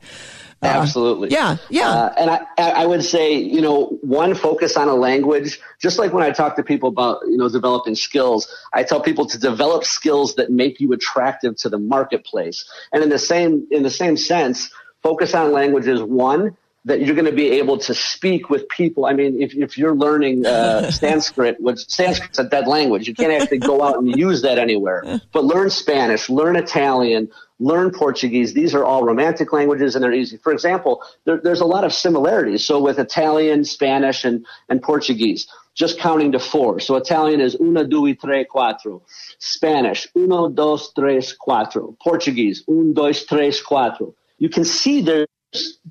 [0.66, 1.30] Uh, Absolutely.
[1.30, 1.90] Yeah, yeah.
[1.90, 5.60] Uh, and I, I would say, you know, one, focus on a language.
[5.80, 9.26] Just like when I talk to people about, you know, developing skills, I tell people
[9.28, 12.66] to develop skills that make you attractive to the marketplace.
[12.92, 16.02] And in the same, in the same sense, focus on languages.
[16.02, 19.06] One, that you're going to be able to speak with people.
[19.06, 23.34] I mean, if, if you're learning uh, Sanskrit, which Sanskrit's a dead language, you can't
[23.34, 25.04] actually go out and use that anywhere.
[25.32, 28.54] But learn Spanish, learn Italian, learn Portuguese.
[28.54, 30.38] These are all romantic languages and they're easy.
[30.38, 32.66] For example, there, there's a lot of similarities.
[32.66, 36.80] So with Italian, Spanish, and, and Portuguese, just counting to four.
[36.80, 39.02] So Italian is uno, due, tre, quattro.
[39.40, 41.98] Spanish, uno, dos, tres, cuatro.
[42.00, 44.14] Portuguese, un, dos, tres, cuatro.
[44.38, 45.28] You can see there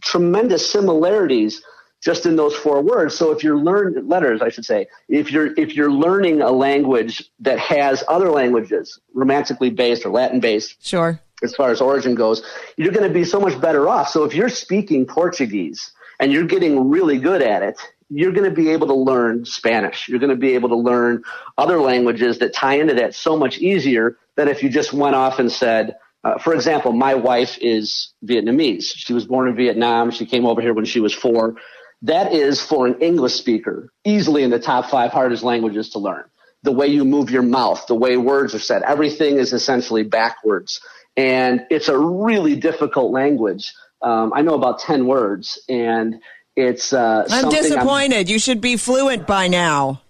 [0.01, 1.63] tremendous similarities
[2.03, 3.17] just in those four words.
[3.17, 7.31] So if you're learn letters, I should say, if you're if you're learning a language
[7.41, 12.43] that has other languages, romantically based or Latin based, sure, as far as origin goes,
[12.77, 14.09] you're going to be so much better off.
[14.09, 18.55] So if you're speaking Portuguese and you're getting really good at it, you're going to
[18.55, 20.09] be able to learn Spanish.
[20.09, 21.23] You're going to be able to learn
[21.57, 25.39] other languages that tie into that so much easier than if you just went off
[25.39, 28.85] and said, uh, for example, my wife is Vietnamese.
[28.95, 30.11] She was born in Vietnam.
[30.11, 31.57] She came over here when she was four.
[32.03, 36.25] That is for an English speaker easily in the top five hardest languages to learn.
[36.63, 40.81] The way you move your mouth, the way words are said, everything is essentially backwards.
[41.17, 43.73] And it's a really difficult language.
[44.01, 46.17] Um, I know about 10 words and
[46.57, 48.27] it's, uh, I'm disappointed.
[48.27, 50.01] I'm, you should be fluent by now.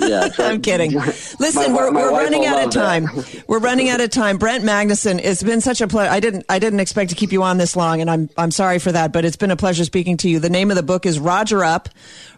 [0.00, 0.92] Yeah, I'm kidding.
[0.94, 3.08] Listen, my, we're, my we're running out of time.
[3.46, 4.38] we're running out of time.
[4.38, 6.10] Brent Magnussen, it's been such a pleasure.
[6.10, 8.78] I didn't I didn't expect to keep you on this long, and I'm I'm sorry
[8.78, 10.38] for that, but it's been a pleasure speaking to you.
[10.38, 11.88] The name of the book is Roger Up.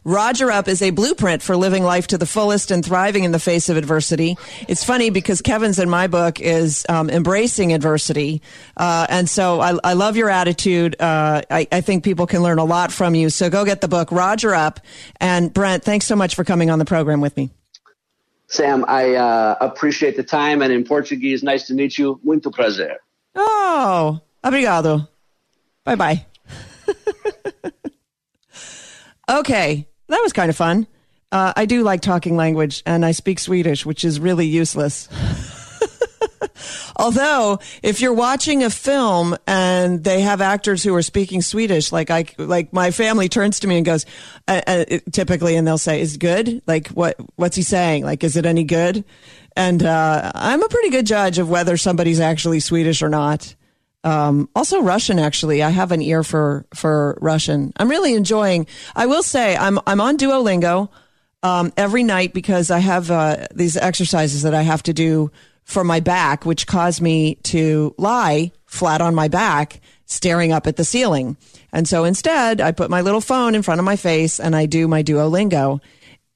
[0.05, 3.39] Roger Up is a blueprint for living life to the fullest and thriving in the
[3.39, 4.37] face of adversity.
[4.67, 8.43] It's funny because Kevin's in my book is um, embracing adversity,
[8.77, 10.97] uh, and so I, I, love your attitude.
[11.01, 13.31] Uh, I, I think people can learn a lot from you.
[13.31, 14.81] So go get the book, Roger Up.
[15.21, 17.51] And Brent, thanks so much for coming on the program with me.
[18.49, 22.21] Sam, I uh, appreciate the time, and in Portuguese, nice to meet you.
[22.25, 22.97] Muito prazer.
[23.35, 25.09] Oh, obrigado.
[25.85, 26.27] Bye bye.
[29.31, 30.87] okay, that was kind of fun.
[31.31, 35.09] Uh, I do like talking language, and I speak Swedish, which is really useless.
[36.97, 42.11] Although, if you're watching a film and they have actors who are speaking Swedish, like
[42.11, 44.05] I, like my family turns to me and goes,
[44.47, 46.63] uh, uh, typically, and they'll say, "Is good?
[46.67, 47.17] Like what?
[47.37, 48.05] What's he saying?
[48.05, 49.05] Like, is it any good?"
[49.57, 53.55] And uh, I'm a pretty good judge of whether somebody's actually Swedish or not.
[54.05, 55.63] Um, also Russian, actually.
[55.63, 57.73] I have an ear for for Russian.
[57.77, 58.67] I'm really enjoying.
[58.97, 60.89] I will say, I'm I'm on Duolingo
[61.43, 65.31] um, every night because I have uh, these exercises that I have to do
[65.65, 70.77] for my back, which caused me to lie flat on my back, staring up at
[70.77, 71.37] the ceiling.
[71.73, 74.67] And so instead, I put my little phone in front of my face and I
[74.67, 75.81] do my Duolingo.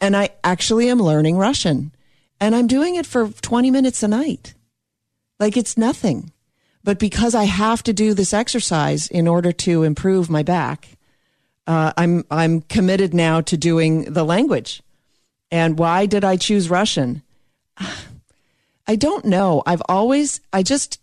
[0.00, 1.92] And I actually am learning Russian.
[2.40, 4.54] And I'm doing it for 20 minutes a night.
[5.40, 6.32] Like it's nothing.
[6.86, 10.88] But because I have to do this exercise in order to improve my back,
[11.66, 14.84] uh, I'm I'm committed now to doing the language.
[15.50, 17.22] And why did I choose Russian?
[18.86, 19.64] I don't know.
[19.66, 21.00] I've always I just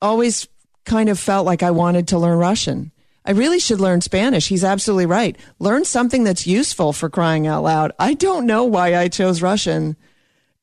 [0.00, 0.48] always
[0.86, 2.90] kind of felt like I wanted to learn Russian.
[3.22, 4.48] I really should learn Spanish.
[4.48, 5.36] He's absolutely right.
[5.58, 7.92] Learn something that's useful for crying out loud.
[7.98, 9.96] I don't know why I chose Russian.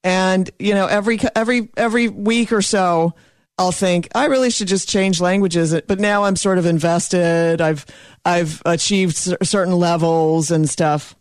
[0.04, 3.14] And, you know, every every every week or so
[3.58, 5.80] I'll think I really should just change languages.
[5.88, 7.62] But now I'm sort of invested.
[7.62, 7.86] I've
[8.24, 11.16] I've achieved certain levels and stuff.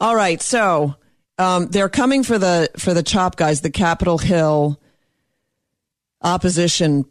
[0.00, 0.94] All right, so
[1.38, 4.80] um, they're coming for the for the chop guys, the Capitol Hill
[6.22, 7.04] opposition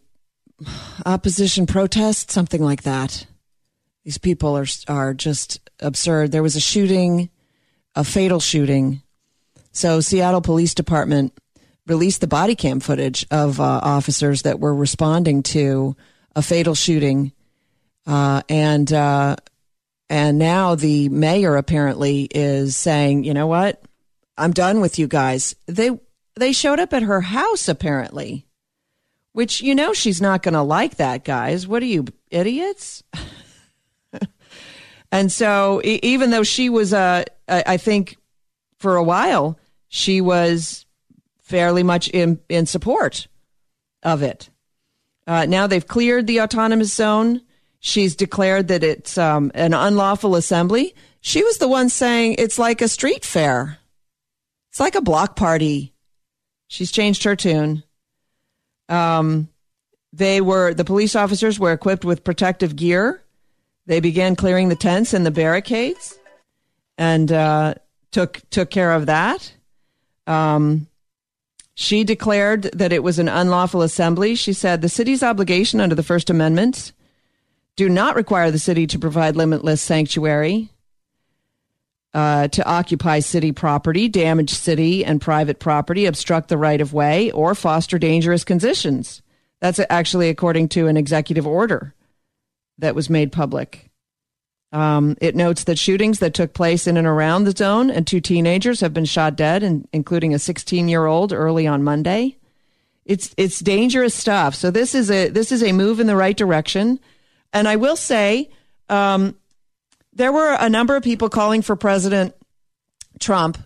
[1.06, 3.28] opposition protest, something like that.
[4.04, 6.32] These people are are just absurd.
[6.32, 7.30] There was a shooting,
[7.96, 9.02] a fatal shooting.
[9.72, 11.34] So Seattle Police Department
[11.88, 15.96] released the body cam footage of uh, officers that were responding to
[16.36, 17.32] a fatal shooting,
[18.08, 19.36] uh, and uh,
[20.10, 23.82] and now the mayor apparently is saying, you know what,
[24.38, 25.56] I'm done with you guys.
[25.68, 25.92] They
[26.36, 28.46] they showed up at her house apparently,
[29.32, 31.68] which you know she's not going to like that, guys.
[31.68, 33.04] What are you idiots?
[35.12, 38.18] and so even though she was, uh, I think,
[38.80, 40.85] for a while she was
[41.46, 43.28] fairly much in, in support
[44.04, 44.50] of it.
[45.28, 47.42] Uh, now they've cleared the autonomous zone.
[47.80, 50.96] She's declared that it's um, an unlawful assembly.
[51.22, 53.78] She was the one saying it's like a street fair.
[54.72, 55.94] It's like a block party.
[56.68, 57.84] She's changed her tune.
[58.90, 59.50] Um,
[60.14, 63.24] they were the police officers were equipped with protective gear.
[63.86, 66.18] They began clearing the tents and the barricades,
[66.98, 67.76] and uh,
[68.12, 69.54] took took care of that.
[70.28, 70.88] Um,
[71.76, 74.34] she declared that it was an unlawful assembly.
[74.36, 76.94] She said the city's obligation under the First Amendment
[77.76, 80.70] do not require the city to provide limitless sanctuary,
[82.14, 87.30] uh, to occupy city property, damage city and private property, obstruct the right of way,
[87.32, 89.22] or foster dangerous conditions.
[89.60, 91.94] That's actually according to an executive order
[92.78, 93.90] that was made public.
[94.76, 98.20] Um, it notes that shootings that took place in and around the zone and two
[98.20, 102.36] teenagers have been shot dead, and, including a 16 year old early on Monday.
[103.06, 104.54] It's it's dangerous stuff.
[104.54, 107.00] So this is a this is a move in the right direction,
[107.54, 108.50] and I will say
[108.90, 109.38] um,
[110.12, 112.36] there were a number of people calling for President
[113.18, 113.58] Trump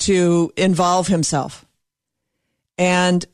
[0.00, 1.66] to involve himself,
[2.76, 3.24] and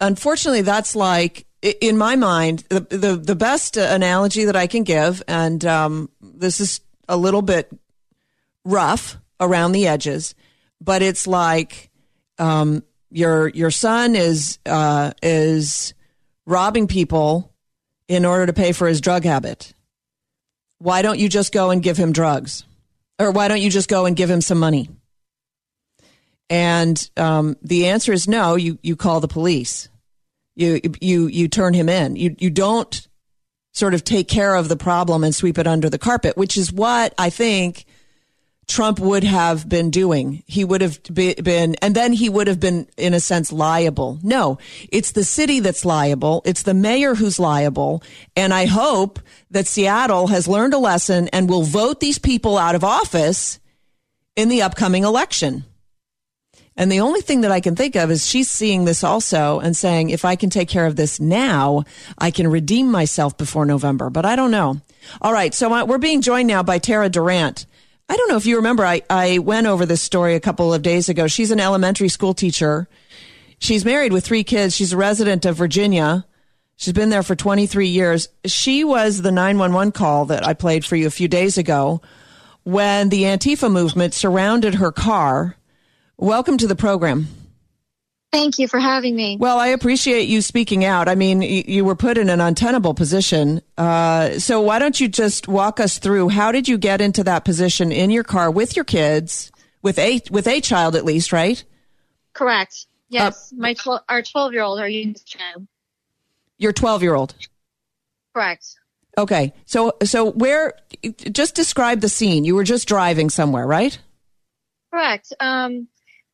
[0.00, 5.22] unfortunately, that's like in my mind, the, the, the best analogy that I can give,
[5.26, 7.70] and um, this is a little bit
[8.64, 10.34] rough around the edges,
[10.80, 11.90] but it's like
[12.38, 15.94] um, your your son is uh, is
[16.44, 17.50] robbing people
[18.08, 19.72] in order to pay for his drug habit.
[20.78, 22.64] Why don't you just go and give him drugs,
[23.18, 24.90] or why don't you just go and give him some money?
[26.50, 28.54] And um, the answer is no.
[28.54, 29.88] You you call the police
[30.54, 32.16] you you you turn him in.
[32.16, 33.06] You you don't
[33.72, 36.72] sort of take care of the problem and sweep it under the carpet, which is
[36.72, 37.86] what I think
[38.66, 40.42] Trump would have been doing.
[40.46, 44.18] He would have been, and then he would have been, in a sense, liable.
[44.22, 44.58] No,
[44.90, 46.42] it's the city that's liable.
[46.44, 48.02] It's the mayor who's liable.
[48.36, 49.18] And I hope
[49.50, 53.58] that Seattle has learned a lesson and will vote these people out of office
[54.36, 55.64] in the upcoming election.
[56.76, 59.76] And the only thing that I can think of is she's seeing this also and
[59.76, 61.84] saying, if I can take care of this now,
[62.18, 64.10] I can redeem myself before November.
[64.10, 64.80] But I don't know.
[65.22, 65.54] All right.
[65.54, 67.66] So uh, we're being joined now by Tara Durant.
[68.08, 70.82] I don't know if you remember, I, I went over this story a couple of
[70.82, 71.26] days ago.
[71.26, 72.88] She's an elementary school teacher.
[73.58, 74.76] She's married with three kids.
[74.76, 76.26] She's a resident of Virginia.
[76.76, 78.28] She's been there for 23 years.
[78.44, 82.02] She was the 911 call that I played for you a few days ago
[82.64, 85.56] when the Antifa movement surrounded her car
[86.16, 87.26] Welcome to the program.
[88.32, 89.36] Thank you for having me.
[89.38, 91.08] Well, I appreciate you speaking out.
[91.08, 93.62] I mean, you were put in an untenable position.
[93.78, 97.44] Uh, so why don't you just walk us through how did you get into that
[97.44, 101.62] position in your car with your kids, with a with a child at least, right?
[102.32, 102.86] Correct.
[103.08, 105.68] Yes, uh, my tw- our twelve year old, our youngest child.
[106.58, 107.34] Your twelve year old.
[108.34, 108.66] Correct.
[109.16, 110.74] Okay, so so where?
[111.30, 112.44] Just describe the scene.
[112.44, 113.96] You were just driving somewhere, right?
[114.92, 115.32] Correct.
[115.38, 115.86] Um,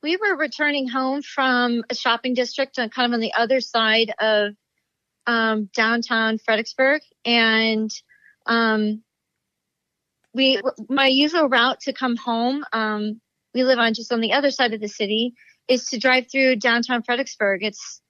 [0.03, 4.13] we were returning home from a shopping district on kind of on the other side
[4.21, 4.55] of
[5.27, 7.91] um, downtown Fredericksburg, and
[8.47, 9.03] um,
[10.35, 12.65] we my usual route to come home.
[12.73, 13.21] Um,
[13.55, 15.35] we live on just on the other side of the city
[15.69, 17.63] is to drive through downtown Fredericksburg.
[17.63, 18.01] It's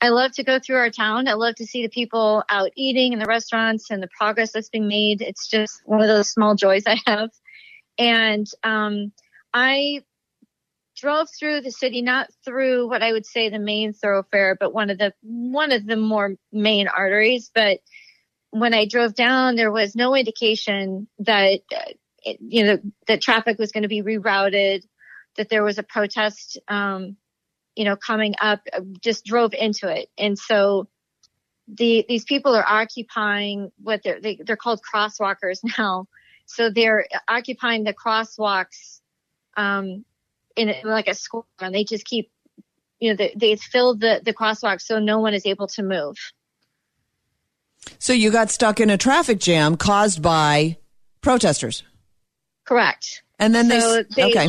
[0.00, 1.28] I love to go through our town.
[1.28, 4.68] I love to see the people out eating in the restaurants and the progress that's
[4.68, 5.22] being made.
[5.22, 7.30] It's just one of those small joys I have.
[7.98, 9.12] And um,
[9.54, 10.02] I
[11.04, 14.88] drove through the city, not through what I would say the main thoroughfare, but one
[14.88, 17.50] of the one of the more main arteries.
[17.54, 17.80] But
[18.50, 23.58] when I drove down, there was no indication that uh, it, you know that traffic
[23.58, 24.82] was going to be rerouted,
[25.36, 27.18] that there was a protest, um,
[27.76, 28.60] you know, coming up.
[29.02, 30.88] Just drove into it, and so
[31.68, 36.06] the these people are occupying what they're they, are they are called crosswalkers now.
[36.46, 39.00] So they're occupying the crosswalks
[39.56, 40.06] um,
[40.56, 42.30] in, in like a square, and they just keep,
[43.00, 46.16] you know, they, they fill the the crosswalk so no one is able to move.
[47.98, 50.78] So you got stuck in a traffic jam caused by
[51.20, 51.82] protesters.
[52.64, 53.22] Correct.
[53.38, 54.48] And then so they, they okay.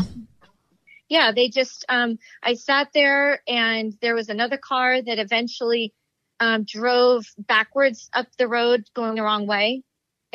[1.09, 5.93] Yeah, they just um I sat there and there was another car that eventually
[6.39, 9.83] um drove backwards up the road going the wrong way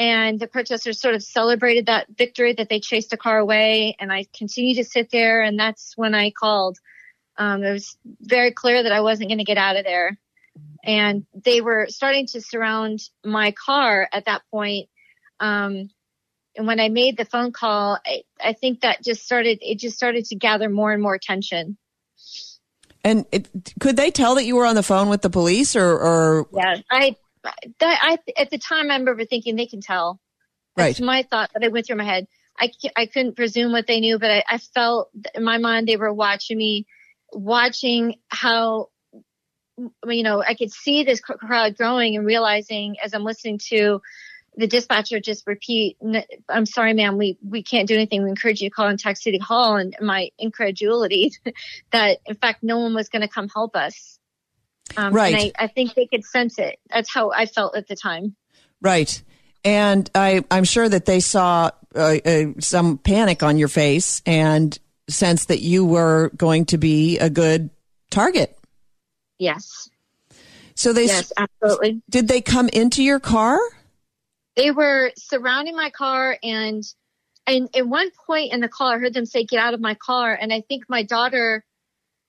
[0.01, 3.97] and the protesters sort of celebrated that victory that they chased a car away.
[4.01, 5.43] And i continued to sit there.
[5.43, 6.79] And that's when i called.
[7.37, 10.19] Um, it was very clear that i wasn't going to get out of there.
[10.83, 14.89] And they were starting to surround my car at that point.
[15.39, 15.91] Um,
[16.57, 19.97] and when i made the phone call I, I, think that just started it just
[19.97, 21.79] started to gather more and more attention
[23.05, 25.87] and it, could they tell that you were on the phone with the police or,
[25.87, 26.49] or?
[26.53, 27.15] Yeah i
[27.81, 30.20] I at the time I remember thinking they can tell.
[30.76, 31.07] That's right.
[31.07, 32.26] my thought that I went through my head.
[32.59, 35.96] I I couldn't presume what they knew, but I, I felt in my mind they
[35.96, 36.87] were watching me,
[37.33, 38.88] watching how
[40.07, 44.00] you know I could see this crowd growing and realizing as I'm listening to
[44.57, 45.96] the dispatcher just repeat,
[46.48, 48.22] I'm sorry, ma'am, we, we can't do anything.
[48.22, 51.33] We encourage you to call contact City Hall and my incredulity
[51.92, 54.18] that in fact no one was going to come help us.
[54.96, 55.35] Um, right.
[55.35, 56.79] And I, I think they could sense it.
[56.90, 58.35] That's how I felt at the time.
[58.81, 59.22] Right.
[59.64, 64.79] And I, I'm sure that they saw uh, uh, some panic on your face and
[65.09, 67.70] sense that you were going to be a good
[68.11, 68.57] target.
[69.38, 69.90] Yes.
[70.74, 72.03] So they yes, absolutely.
[72.09, 73.59] Did they come into your car?
[74.57, 76.83] They were surrounding my car and
[77.46, 79.94] and at one point in the call I heard them say get out of my
[79.94, 81.64] car and I think my daughter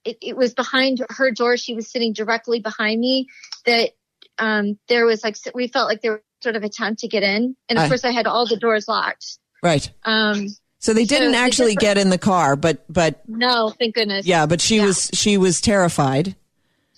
[0.04, 1.56] it, it was behind her door.
[1.56, 3.28] She was sitting directly behind me.
[3.66, 3.90] That
[4.38, 7.56] um, there was like we felt like there was sort of attempt to get in,
[7.68, 9.38] and of I, course I had all the doors locked.
[9.62, 9.90] Right.
[10.04, 14.26] Um, so they didn't so actually get in the car, but but no, thank goodness.
[14.26, 14.86] Yeah, but she yeah.
[14.86, 16.34] was she was terrified.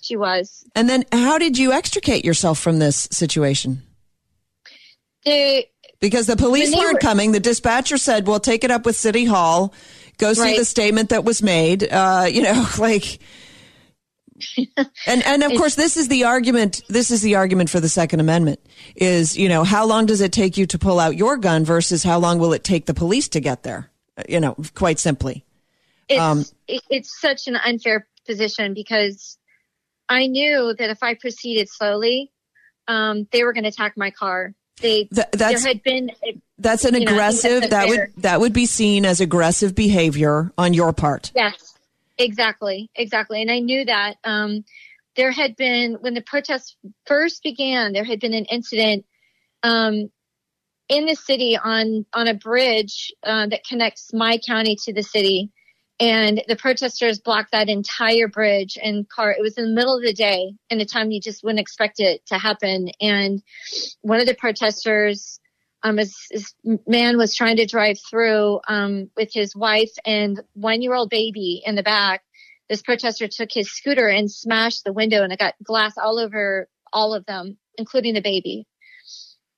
[0.01, 0.63] She was.
[0.75, 3.83] And then, how did you extricate yourself from this situation?
[5.23, 5.65] The
[5.99, 7.31] because the police weren't were, coming.
[7.31, 9.73] The dispatcher said, "Well, take it up with City Hall."
[10.17, 10.57] Go see right.
[10.57, 11.83] the statement that was made.
[11.83, 13.19] Uh, you know, like.
[15.07, 18.19] and and of course this is the argument this is the argument for the second
[18.19, 18.59] amendment
[18.93, 22.03] is you know how long does it take you to pull out your gun versus
[22.03, 23.89] how long will it take the police to get there
[24.27, 25.45] you know quite simply
[26.09, 29.37] it's, um, it's such an unfair position because
[30.09, 32.29] i knew that if i proceeded slowly
[32.89, 36.11] um, they were going to attack my car they Th- there had been
[36.57, 40.93] that's an aggressive know, that would that would be seen as aggressive behavior on your
[40.93, 41.31] part.
[41.35, 41.77] Yes,
[42.17, 44.15] exactly, exactly, and I knew that.
[44.23, 44.63] Um,
[45.15, 49.05] there had been when the protests first began, there had been an incident
[49.63, 50.11] um,
[50.89, 55.51] in the city on on a bridge uh, that connects my county to the city,
[55.99, 60.03] and the protesters blocked that entire bridge and car it was in the middle of
[60.03, 63.41] the day in a time you just wouldn't expect it to happen and
[64.01, 65.39] one of the protesters
[65.83, 66.53] um this, this
[66.87, 71.61] man was trying to drive through um with his wife and one year old baby
[71.65, 72.23] in the back
[72.69, 76.67] this protester took his scooter and smashed the window and it got glass all over
[76.91, 78.65] all of them including the baby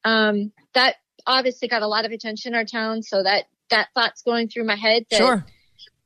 [0.03, 4.21] um that obviously got a lot of attention in our town so that that thought's
[4.21, 5.45] going through my head that sure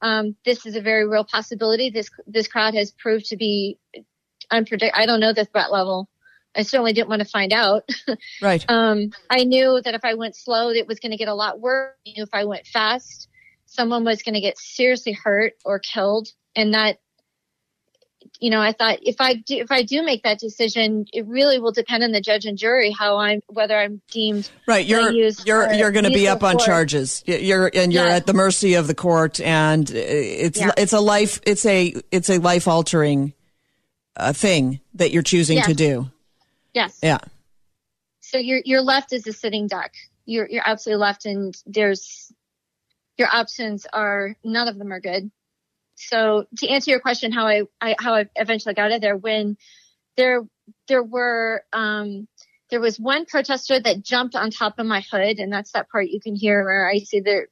[0.01, 1.89] um, this is a very real possibility.
[1.89, 3.77] This this crowd has proved to be
[4.49, 5.01] unpredictable.
[5.01, 6.09] I don't know the threat level.
[6.55, 7.89] I certainly didn't want to find out.
[8.41, 8.63] Right.
[8.67, 11.59] um, I knew that if I went slow, it was going to get a lot
[11.59, 11.93] worse.
[12.07, 13.29] I knew if I went fast,
[13.65, 16.99] someone was going to get seriously hurt or killed, and that
[18.39, 21.59] you know, I thought if I do, if I do make that decision, it really
[21.59, 24.85] will depend on the judge and jury how I'm whether I'm deemed right.
[24.85, 26.65] You're you're you're going to be up on court.
[26.65, 27.23] charges.
[27.25, 28.21] You're and you're yes.
[28.21, 30.71] at the mercy of the court, and it's yeah.
[30.77, 33.33] it's a life it's a it's a life altering
[34.15, 35.67] uh, thing that you're choosing yes.
[35.67, 36.11] to do.
[36.73, 36.99] Yes.
[37.03, 37.19] Yeah.
[38.21, 39.91] So you're you're left is a sitting duck.
[40.25, 42.31] You're you're absolutely left, and there's
[43.17, 45.31] your options are none of them are good
[46.01, 49.17] so to answer your question, how I, I, how I eventually got out of there
[49.17, 49.57] when
[50.17, 50.41] there
[50.87, 52.27] there were um,
[52.69, 56.09] there was one protester that jumped on top of my hood, and that's that part
[56.09, 57.47] you can hear where I see there.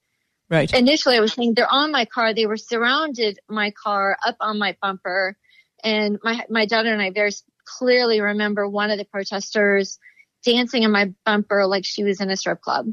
[0.49, 0.73] Right.
[0.73, 2.33] Initially, I was saying they're on my car.
[2.33, 5.37] They were surrounded my car up on my bumper,
[5.83, 7.31] and my my daughter and I very
[7.77, 9.99] clearly remember one of the protesters
[10.43, 12.87] dancing in my bumper like she was in a strip club.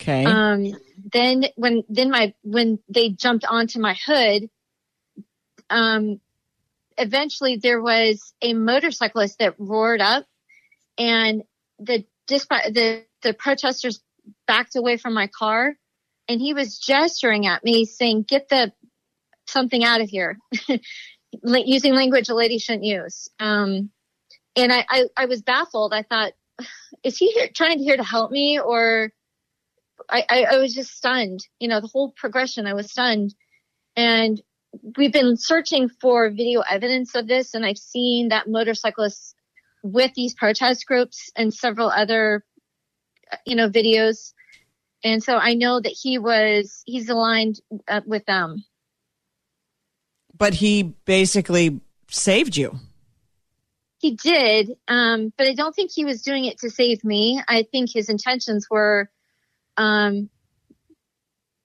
[0.00, 0.24] Okay.
[0.24, 0.76] Um,
[1.12, 4.48] then when then my when they jumped onto my hood,
[5.70, 6.20] um,
[6.96, 10.24] eventually there was a motorcyclist that roared up,
[10.96, 11.42] and
[11.78, 14.00] the disp- the the protesters
[14.46, 15.74] backed away from my car,
[16.28, 18.72] and he was gesturing at me saying, "Get the
[19.48, 20.38] something out of here,"
[21.42, 23.28] using language a lady shouldn't use.
[23.38, 23.90] Um,
[24.56, 25.92] and I, I I was baffled.
[25.92, 26.32] I thought,
[27.04, 29.12] is he here, trying to here to help me or?
[30.08, 31.40] I, I, I was just stunned.
[31.58, 33.34] You know, the whole progression, I was stunned.
[33.96, 34.40] And
[34.96, 39.34] we've been searching for video evidence of this, and I've seen that motorcyclists
[39.82, 42.44] with these protest groups and several other,
[43.44, 44.32] you know, videos.
[45.04, 48.64] And so I know that he was, he's aligned uh, with them.
[50.38, 52.78] But he basically saved you.
[54.00, 57.42] He did, um, but I don't think he was doing it to save me.
[57.48, 59.10] I think his intentions were
[59.76, 60.30] um,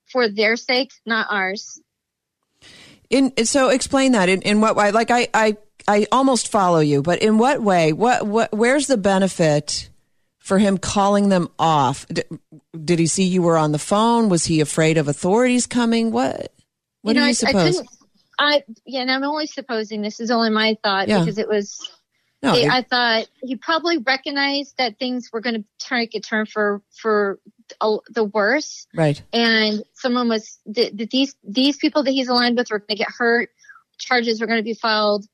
[0.07, 1.79] for their sake, not ours.
[3.09, 4.91] In so explain that in, in what way?
[4.91, 5.57] Like I, I
[5.87, 7.93] I almost follow you, but in what way?
[7.93, 8.51] What what?
[8.51, 9.89] Where's the benefit
[10.39, 12.07] for him calling them off?
[12.07, 12.25] Did,
[12.83, 14.29] did he see you were on the phone?
[14.29, 16.11] Was he afraid of authorities coming?
[16.11, 16.51] What?
[17.01, 17.79] What you know, do you I, suppose?
[17.79, 17.83] I,
[18.39, 20.01] I yeah, and I'm only supposing.
[20.01, 21.19] This is only my thought Yeah.
[21.19, 21.79] because it was
[22.41, 26.19] no, I- it- I thought he probably recognized that things were going to take a
[26.19, 27.39] turn for for
[28.09, 29.21] the worse, right.
[29.31, 33.49] and someone was these these people that he's aligned with were going to get hurt.
[33.97, 35.25] Charges were going to be filed.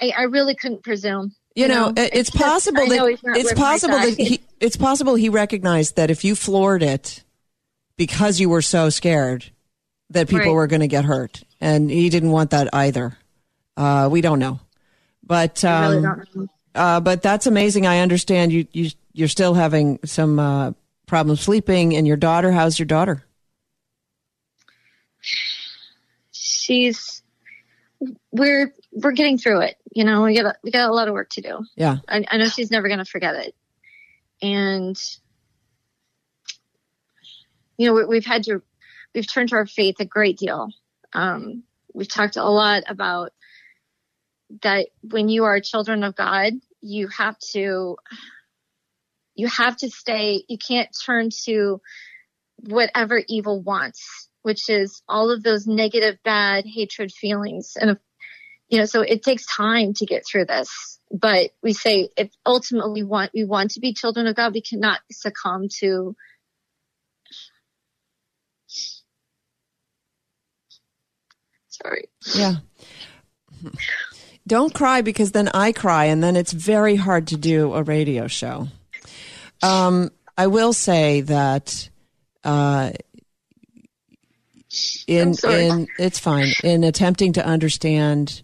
[0.00, 1.34] I, I really couldn't presume.
[1.54, 5.96] You know, it- it's just- possible that it's possible that he it's possible he recognized
[5.96, 7.22] that if you floored it
[7.96, 9.46] because you were so scared
[10.10, 10.52] that people Right.
[10.54, 13.16] were going to get hurt, and he didn't want that either.
[13.76, 14.60] Uh, we don't know,
[15.22, 16.46] but I really um, don't know.
[16.74, 17.86] uh, but that's amazing.
[17.86, 20.72] I understand you you you're still having some uh,
[21.06, 22.52] problems sleeping, and your daughter.
[22.52, 23.24] How's your daughter?
[26.32, 27.22] She's
[28.30, 29.76] we're we're getting through it.
[29.92, 31.64] You know, we got we got a lot of work to do.
[31.76, 33.54] Yeah, I, I know she's never going to forget it.
[34.42, 35.00] And,
[37.78, 38.60] you know, we, we've had to,
[39.14, 40.68] we've turned to our faith a great deal.
[41.12, 43.32] Um, we've talked a lot about
[44.62, 47.96] that when you are children of God, you have to,
[49.34, 51.80] you have to stay, you can't turn to
[52.58, 57.72] whatever evil wants, which is all of those negative, bad hatred feelings.
[57.80, 57.98] And
[58.68, 60.98] you know, so it takes time to get through this.
[61.10, 64.60] But we say if ultimately we want we want to be children of God, we
[64.60, 66.16] cannot succumb to
[71.86, 72.08] sorry.
[72.34, 72.54] yeah.
[74.46, 78.28] Don't cry because then I cry, and then it's very hard to do a radio
[78.28, 78.68] show.
[79.62, 81.88] Um, I will say that
[82.44, 82.92] uh,
[85.06, 88.42] in in it's fine in attempting to understand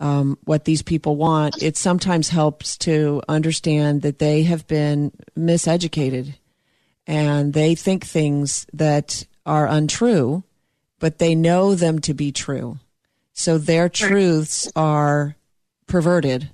[0.00, 1.62] um, what these people want.
[1.62, 6.34] It sometimes helps to understand that they have been miseducated
[7.06, 10.42] and they think things that are untrue,
[11.00, 12.78] but they know them to be true.
[13.32, 15.34] So their truths are
[15.88, 16.50] perverted,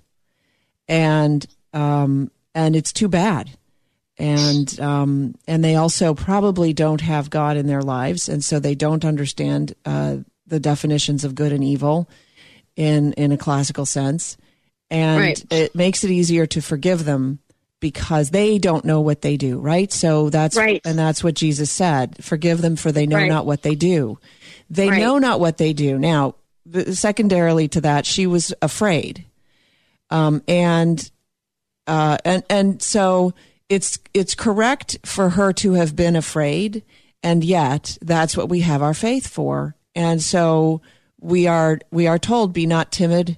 [0.88, 1.44] and
[1.74, 3.50] um, and it's too bad.
[4.18, 8.74] And um, and they also probably don't have God in their lives, and so they
[8.74, 12.08] don't understand uh, the definitions of good and evil
[12.76, 14.38] in in a classical sense.
[14.88, 15.44] And Right.
[15.50, 17.40] it makes it easier to forgive them
[17.80, 19.92] because they don't know what they do, right?
[19.92, 20.80] So that's Right.
[20.84, 23.28] and that's what Jesus said: "Forgive them, for they know Right.
[23.28, 24.18] not what they do."
[24.70, 24.98] They Right.
[25.00, 25.98] know not what they do.
[25.98, 26.34] Now,
[26.92, 29.24] secondarily to that, she was afraid,
[30.10, 31.10] um, and
[31.86, 33.34] uh, and and so
[33.68, 36.82] it's it's correct for her to have been afraid,
[37.22, 40.80] and yet that's what we have our faith for, and so
[41.20, 43.36] we are we are told, "Be not timid,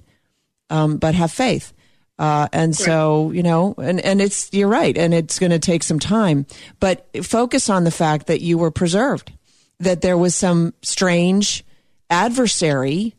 [0.69, 1.73] um, but have faith."
[2.19, 4.97] Uh, and so, you know, and, and it's, you're right.
[4.97, 6.45] And it's going to take some time,
[6.81, 9.31] but focus on the fact that you were preserved,
[9.79, 11.63] that there was some strange
[12.09, 13.15] adversary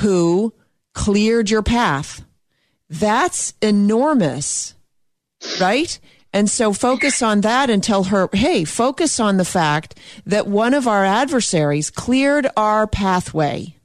[0.00, 0.52] who
[0.92, 2.24] cleared your path.
[2.90, 4.74] That's enormous,
[5.58, 5.98] right?
[6.34, 10.74] And so focus on that and tell her, hey, focus on the fact that one
[10.74, 13.76] of our adversaries cleared our pathway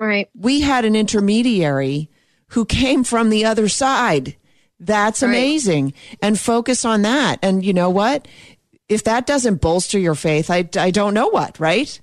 [0.00, 0.28] Right.
[0.34, 2.08] we had an intermediary
[2.48, 4.36] who came from the other side.
[4.80, 5.28] That's Right.
[5.28, 5.92] amazing.
[6.22, 7.38] And focus on that.
[7.42, 8.28] And you know what?
[8.88, 12.00] If that doesn't bolster your faith, I, I don't know what, right?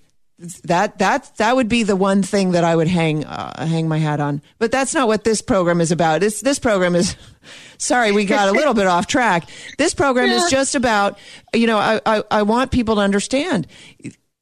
[0.65, 3.97] That that that would be the one thing that I would hang uh, hang my
[3.99, 4.41] hat on.
[4.59, 6.23] But that's not what this program is about.
[6.23, 7.15] It's, this program is
[7.77, 9.49] sorry, we got a little bit off track.
[9.77, 11.17] This program is just about
[11.53, 13.65] you know, I, I, I want people to understand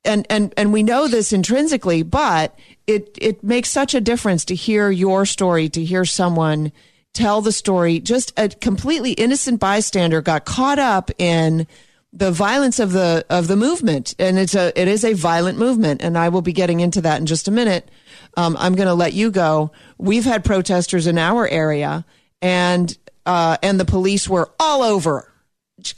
[0.06, 4.56] and and and we know this intrinsically, but it it makes such a difference to
[4.56, 6.72] hear your story, to hear someone
[7.14, 8.00] tell the story.
[8.00, 11.68] Just a completely innocent bystander got caught up in
[12.12, 16.02] the violence of the of the movement, and it's a it is a violent movement,
[16.04, 17.90] and I will be getting into that in just a minute.
[18.36, 19.72] Um, I'm going to let you go.
[19.98, 22.06] We've had protesters in our area,
[22.42, 22.96] and
[23.26, 25.32] uh, and the police were all over,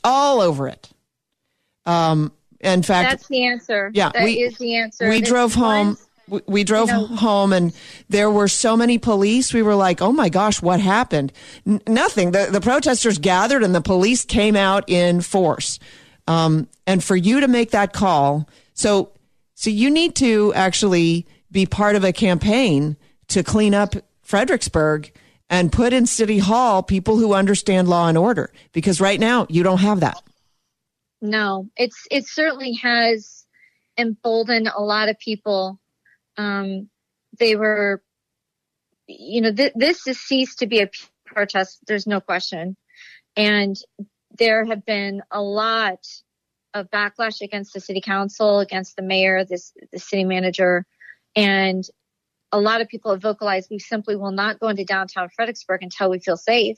[0.03, 0.89] all over it.
[1.86, 3.91] Um, in fact, That's the answer.
[3.93, 5.10] Yeah, that we- is the answer.
[5.10, 5.97] we It's drove home.
[6.28, 7.72] We, we drove know- home, and
[8.10, 9.53] there were so many police.
[9.53, 11.32] We were like, "Oh my gosh, what happened?"
[11.68, 12.32] N- nothing.
[12.32, 15.78] The the protesters gathered, and the police came out in force.
[16.28, 19.12] Um, and for you to make that call, so
[19.53, 22.97] so you need to actually be part of a campaign
[23.28, 23.93] to clean up
[24.24, 25.12] Fredericksburg
[25.49, 28.51] and put in City Hall people who understand law and order.
[28.74, 30.20] Because right now you don't have that.
[31.26, 33.45] No, it's it certainly has
[33.97, 35.80] emboldened a lot of people.
[36.38, 36.89] Um,
[37.39, 38.03] they were,
[39.07, 40.89] you know, th- this has ceased to be a
[41.26, 41.80] protest.
[41.88, 42.78] There's no question,
[43.36, 43.76] and
[44.38, 46.05] there have been a lot
[46.76, 50.86] of backlash against the city council, against the mayor, this the city manager,
[51.36, 51.84] and
[52.51, 56.11] a lot of people have vocalized we simply will not go into downtown Fredericksburg until
[56.11, 56.78] we feel safe.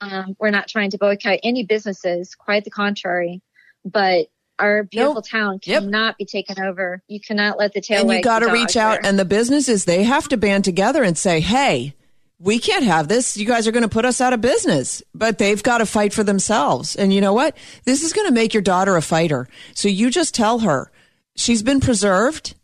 [0.00, 3.42] Um, we're not trying to boycott any businesses, quite the contrary.
[3.84, 4.26] But
[4.58, 5.82] our beautiful town Yep.
[5.84, 7.02] cannot be taken over.
[7.08, 9.08] You cannot let the tail and you got to reach out there.
[9.10, 11.94] and the businesses they have to band together and say hey
[12.38, 15.38] we can't have this you guys are going to put us out of business but
[15.38, 18.52] they've got to fight for themselves and you know what this is going to make
[18.52, 20.90] your daughter a fighter so you just tell her
[21.36, 22.54] she's been preserved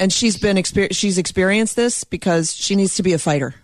[0.00, 3.54] and she's been exper- she's experienced this because she needs to be a fighter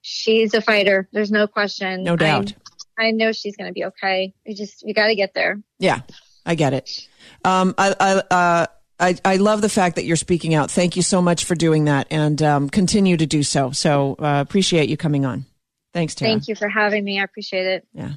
[0.00, 1.06] She's a fighter.
[1.12, 2.02] There's no question.
[2.02, 2.54] No doubt.
[2.98, 4.34] I, know she's going to be okay.
[4.46, 5.60] We just we got to get there.
[5.78, 6.00] yeah
[6.46, 7.08] i get it
[7.44, 8.66] um, I, I, uh,
[9.00, 10.70] I, I love the fact that you're speaking out.
[10.70, 13.70] Thank you so much for doing that and um, continue to do so.
[13.70, 15.46] So uh, appreciate you coming on.
[15.94, 16.32] Thanks, Tara.
[16.32, 17.20] Thank you for having me.
[17.20, 17.86] I appreciate it.
[17.92, 18.12] Yeah.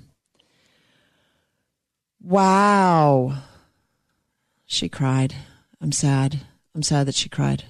[2.22, 3.38] Wow.
[4.66, 5.36] She cried.
[5.80, 6.40] I'm sad.
[6.74, 7.64] I'm sad that she cried.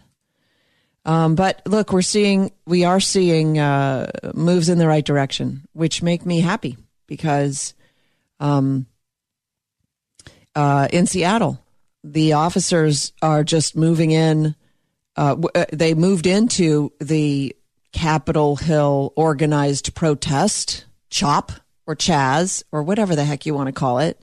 [1.04, 6.04] Um, but look, we're seeing, we are seeing uh, moves in the right direction, which
[6.04, 6.78] make me happy
[7.12, 7.74] because
[8.40, 8.86] um,
[10.56, 11.62] uh, in Seattle,
[12.06, 14.56] the officers are just moving in.
[15.18, 17.54] Uh, uh, they moved into the
[17.92, 21.52] Capitol Hill organized protest, CHOP
[21.86, 24.22] or Chaz or whatever the heck you want to call it.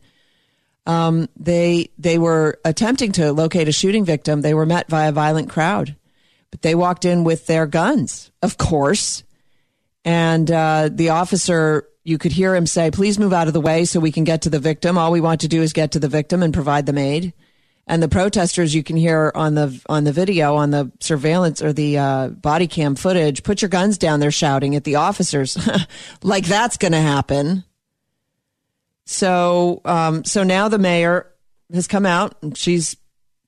[0.86, 4.40] Um, they they were attempting to locate a shooting victim.
[4.40, 5.94] They were met by a violent crowd,
[6.50, 9.24] but they walked in with their guns, of course.
[10.06, 13.84] And uh, the officer, you could hear him say, "Please move out of the way
[13.84, 14.96] so we can get to the victim.
[14.96, 17.34] All we want to do is get to the victim and provide them aid."
[17.86, 21.72] And the protesters, you can hear on the on the video, on the surveillance or
[21.72, 25.56] the uh, body cam footage, "Put your guns down!" They're shouting at the officers,
[26.22, 27.64] like that's going to happen.
[29.06, 31.26] So, um, so now the mayor
[31.72, 32.94] has come out and she's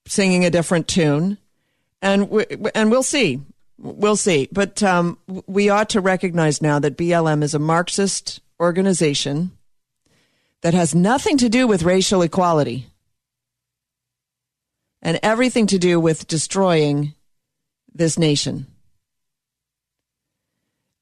[0.07, 1.37] singing a different tune,
[2.01, 3.41] and we, and we'll see,
[3.79, 4.49] we'll see.
[4.51, 9.53] But um, we ought to recognize now that BLM is a Marxist organization
[10.63, 12.87] that has nothing to do with racial equality
[15.03, 17.15] and everything to do with destroying
[17.95, 18.67] this nation.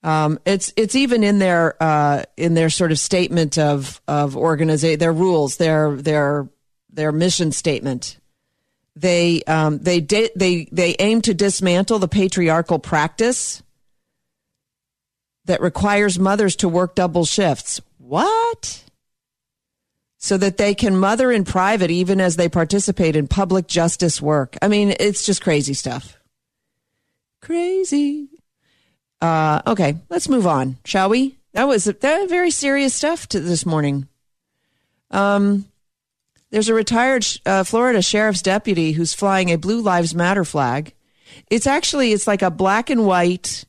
[0.02, 4.98] Um, it's it's even in their uh, in their sort of statement of of organization,
[5.00, 6.48] their rules, their their
[6.88, 8.18] their mission statement.
[8.94, 13.62] They um, they di- they they aim to dismantle the patriarchal practice
[15.48, 17.80] that requires mothers to work double shifts.
[17.96, 18.84] What?
[20.18, 24.56] So that they can mother in private even as they participate in public justice work.
[24.62, 26.18] I mean, it's just crazy stuff.
[27.40, 28.28] Crazy.
[29.22, 31.36] Uh, okay, let's move on, shall we?
[31.54, 34.06] That was that very serious stuff to this morning.
[35.10, 35.64] Um,
[36.50, 40.92] there's a retired uh, Florida sheriff's deputy who's flying a Blue Lives Matter flag.
[41.50, 43.64] It's actually it's like a black and white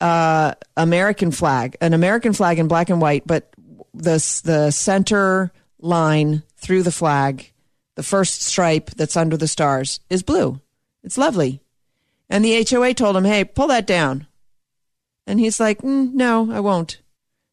[0.00, 3.52] uh, American flag, an American flag in black and white, but
[3.94, 7.50] the the center line through the flag,
[7.94, 10.60] the first stripe that's under the stars, is blue.
[11.02, 11.60] It's lovely.
[12.28, 14.26] And the HOA told him, "Hey, pull that down."
[15.26, 17.00] And he's like, mm, no, I won't.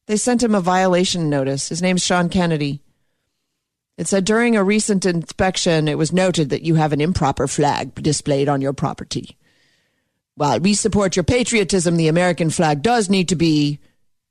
[0.06, 1.70] They sent him a violation notice.
[1.70, 2.82] His name's Sean Kennedy.
[3.98, 7.96] It said during a recent inspection, it was noted that you have an improper flag
[7.96, 9.38] displayed on your property.
[10.36, 13.80] While we support your patriotism, the American flag does need to be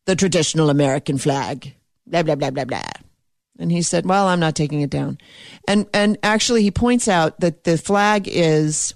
[0.06, 1.74] the traditional American flag.
[2.06, 2.82] Blah, blah, blah, blah, blah.
[3.58, 5.18] And he said, well, I'm not taking it down.
[5.68, 8.94] And, and actually, he points out that the flag is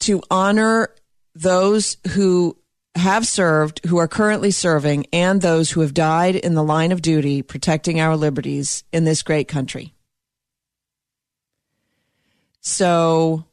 [0.00, 0.88] to honor
[1.34, 2.56] those who
[2.94, 7.02] have served, who are currently serving, and those who have died in the line of
[7.02, 9.92] duty protecting our liberties in this great country.
[12.60, 13.44] So,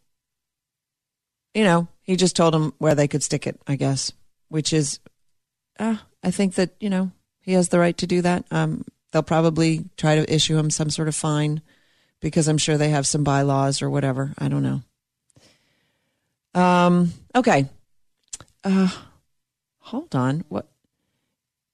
[1.53, 4.11] you know, he just told them where they could stick it, I guess,
[4.49, 4.99] which is,
[5.79, 8.45] uh, I think that, you know, he has the right to do that.
[8.51, 11.61] Um, they'll probably try to issue him some sort of fine
[12.19, 14.33] because I'm sure they have some bylaws or whatever.
[14.37, 14.81] I don't know.
[16.53, 17.67] Um, okay.
[18.63, 18.89] Uh,
[19.79, 20.43] hold on.
[20.49, 20.67] What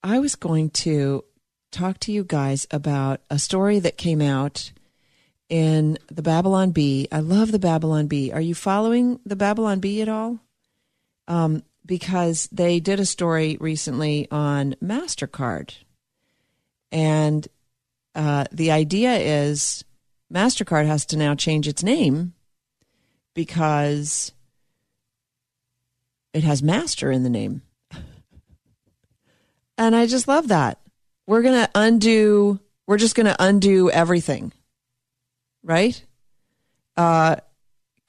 [0.03, 1.23] I was going to
[1.71, 4.71] talk to you guys about a story that came out
[5.49, 7.07] in the Babylon Bee.
[7.11, 8.31] I love the Babylon Bee.
[8.31, 10.39] Are you following the Babylon Bee at all?
[11.27, 15.75] Um, because they did a story recently on MasterCard.
[16.91, 17.47] And
[18.13, 19.85] uh, the idea is
[20.33, 22.33] MasterCard has to now change its name
[23.33, 24.33] because
[26.33, 27.61] it has master in the name.
[29.79, 30.79] And I just love that.
[31.27, 34.51] We're going to undo, we're just going to undo everything.
[35.67, 36.01] Right?
[36.95, 37.35] Uh,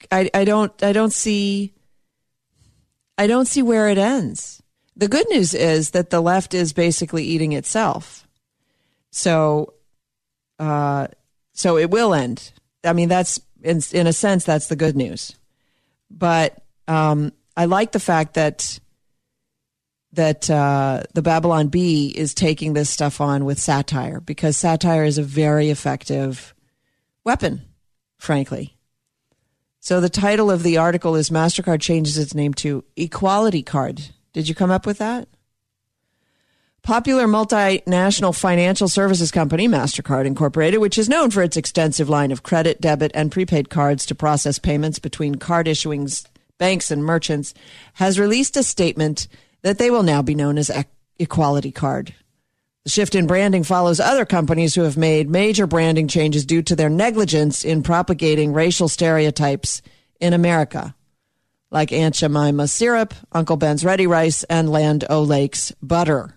[0.09, 1.73] I, I don't, I don't see,
[3.17, 4.63] I don't see where it ends.
[4.95, 8.25] The good news is that the left is basically eating itself.
[9.11, 9.73] So,
[10.57, 11.07] uh,
[11.51, 12.53] so it will end.
[12.85, 15.35] I mean, that's in, in a sense, that's the good news.
[16.09, 18.79] But, um, I like the fact that
[20.13, 25.17] that uh, the Babylon Bee is taking this stuff on with satire because satire is
[25.17, 26.55] a very effective
[27.23, 27.61] weapon,
[28.17, 28.77] frankly.
[29.79, 34.01] So the title of the article is Mastercard changes its name to Equality Card.
[34.33, 35.27] Did you come up with that?
[36.81, 42.43] Popular multinational financial services company, MasterCard Incorporated, which is known for its extensive line of
[42.43, 46.07] credit, debit, and prepaid cards to process payments between card issuing
[46.57, 47.53] banks and merchants,
[47.93, 49.27] has released a statement
[49.61, 50.71] that they will now be known as
[51.17, 52.15] Equality Card.
[52.85, 56.75] The shift in branding follows other companies who have made major branding changes due to
[56.75, 59.81] their negligence in propagating racial stereotypes
[60.19, 60.95] in America,
[61.71, 66.35] like Aunt Jemima syrup, Uncle Ben's ready rice, and Land O'Lakes butter.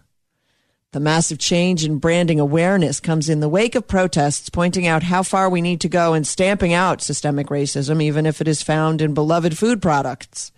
[0.93, 5.22] The massive change in branding awareness comes in the wake of protests pointing out how
[5.22, 9.01] far we need to go in stamping out systemic racism, even if it is found
[9.01, 10.53] in beloved food products.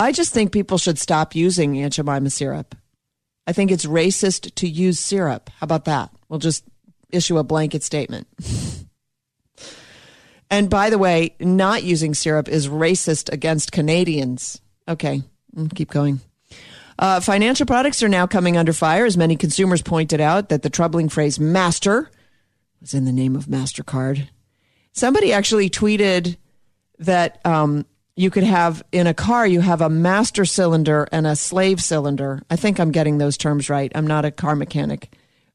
[0.00, 2.74] I just think people should stop using Aunt Jemima syrup.
[3.46, 5.50] I think it's racist to use syrup.
[5.58, 6.10] How about that?
[6.28, 6.64] We'll just
[7.10, 8.26] issue a blanket statement.
[10.50, 14.60] and by the way, not using syrup is racist against Canadians.
[14.88, 15.22] Okay,
[15.74, 16.20] keep going.
[16.98, 20.70] Uh, financial products are now coming under fire, as many consumers pointed out that the
[20.70, 22.10] troubling phrase master
[22.80, 24.28] was in the name of MasterCard.
[24.92, 26.36] Somebody actually tweeted
[27.00, 27.84] that um,
[28.16, 32.42] you could have in a car, you have a master cylinder and a slave cylinder.
[32.48, 33.90] I think I'm getting those terms right.
[33.94, 35.12] I'm not a car mechanic.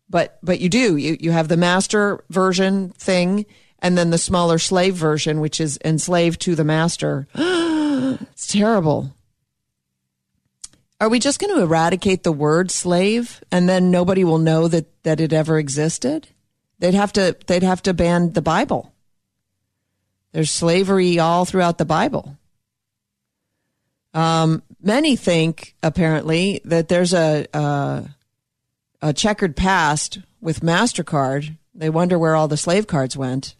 [0.09, 0.97] But but you do.
[0.97, 3.45] You you have the master version thing
[3.79, 7.27] and then the smaller slave version, which is enslaved to the master.
[7.35, 9.13] it's terrible.
[11.01, 15.01] Are we just going to eradicate the word slave and then nobody will know that,
[15.03, 16.27] that it ever existed?
[16.79, 18.93] They'd have to they'd have to ban the Bible.
[20.33, 22.37] There's slavery all throughout the Bible.
[24.13, 28.09] Um, many think apparently that there's a, a
[29.01, 31.57] a checkered past with Mastercard.
[31.73, 33.55] They wonder where all the slave cards went.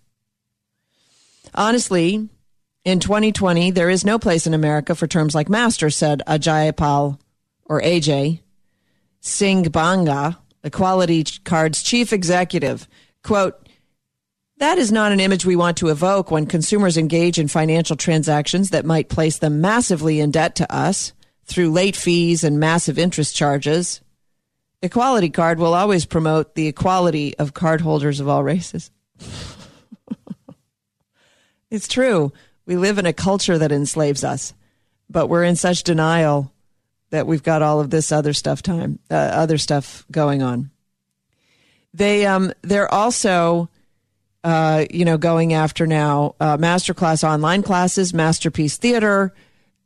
[1.54, 2.28] Honestly,
[2.84, 7.20] in 2020, there is no place in America for terms like master, said Ajayapal
[7.66, 8.40] or AJ,
[9.22, 12.88] Singh Banga, Equality Card's chief executive.
[13.24, 13.69] Quote,
[14.60, 18.70] that is not an image we want to evoke when consumers engage in financial transactions
[18.70, 21.14] that might place them massively in debt to us
[21.46, 24.02] through late fees and massive interest charges.
[24.82, 28.92] Equality Card will always promote the equality of cardholders of all races.
[31.72, 32.32] it's true.
[32.66, 34.54] We live in a culture that enslaves us,
[35.10, 36.54] but we're in such denial
[37.10, 40.70] that we've got all of this other stuff time, uh, other stuff going on.
[41.94, 43.70] They um they're also
[44.44, 49.34] uh, you know going after now uh, masterclass online classes, masterpiece theater,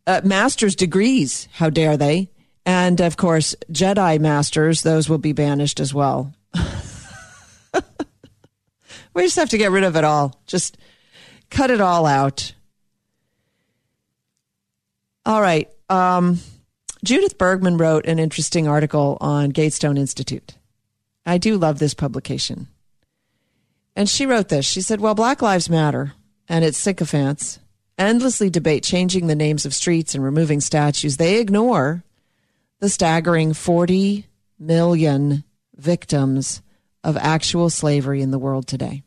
[0.08, 1.48] uh, master's degrees.
[1.54, 2.30] How dare they?
[2.66, 6.34] And of course, Jedi masters, those will be banished as well.
[9.14, 10.40] we just have to get rid of it all.
[10.48, 10.78] Just
[11.50, 12.54] cut it all out.
[15.26, 15.70] All right.
[15.90, 16.40] Um,
[17.04, 20.56] Judith Bergman wrote an interesting article on Gatestone Institute.
[21.26, 22.68] I do love this publication.
[23.96, 24.66] And she wrote this.
[24.66, 26.14] She said, Well, Black Lives Matter
[26.50, 27.60] and its sycophants
[27.98, 31.18] endlessly debate changing the names of streets and removing statues.
[31.18, 32.04] They ignore
[32.80, 34.28] the staggering 40
[34.60, 35.44] million
[35.76, 36.62] victims
[37.04, 39.04] of actual slavery in the world today.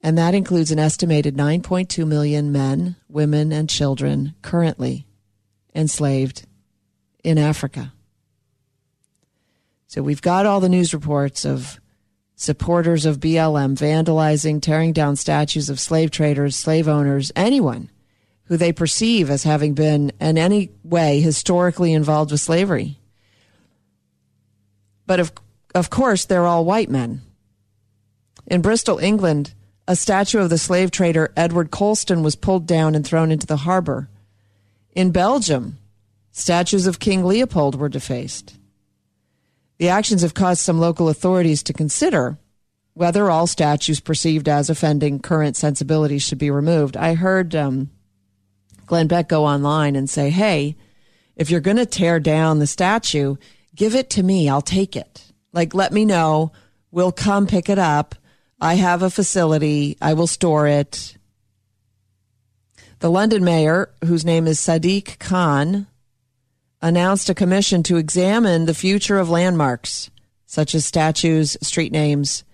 [0.00, 5.06] And that includes an estimated 9.2 million men, women, and children currently
[5.74, 6.46] enslaved
[7.24, 7.92] in Africa.
[9.86, 11.80] So we've got all the news reports of
[12.38, 17.90] supporters of BLM vandalizing, tearing down statues of slave traders, slave owners, anyone
[18.44, 22.96] who they perceive as having been in any way historically involved with slavery.
[25.04, 25.32] But of,
[25.74, 27.22] of course, they're all white men.
[28.46, 29.52] In Bristol, England,
[29.88, 33.56] a statue of the slave trader Edward Colston was pulled down and thrown into the
[33.56, 34.08] harbor.
[34.92, 35.78] In Belgium,
[36.30, 38.57] statues of King Leopold were defaced.
[39.78, 42.38] The actions have caused some local authorities to consider
[42.94, 46.96] whether all statues perceived as offending current sensibilities should be removed.
[46.96, 47.90] I heard um,
[48.86, 50.76] Glenn Beck go online and say, hey,
[51.36, 53.36] if you're going to tear down the statue,
[53.76, 54.48] give it to me.
[54.48, 55.32] I'll take it.
[55.52, 56.50] Like, let me know.
[56.90, 58.16] We'll come pick it up.
[58.60, 59.96] I have a facility.
[60.02, 61.16] I will store it.
[62.98, 65.86] The London mayor, whose name is Sadiq Khan,
[66.80, 70.10] announced a commission to examine the future of landmarks,
[70.46, 72.44] such as statues, street names,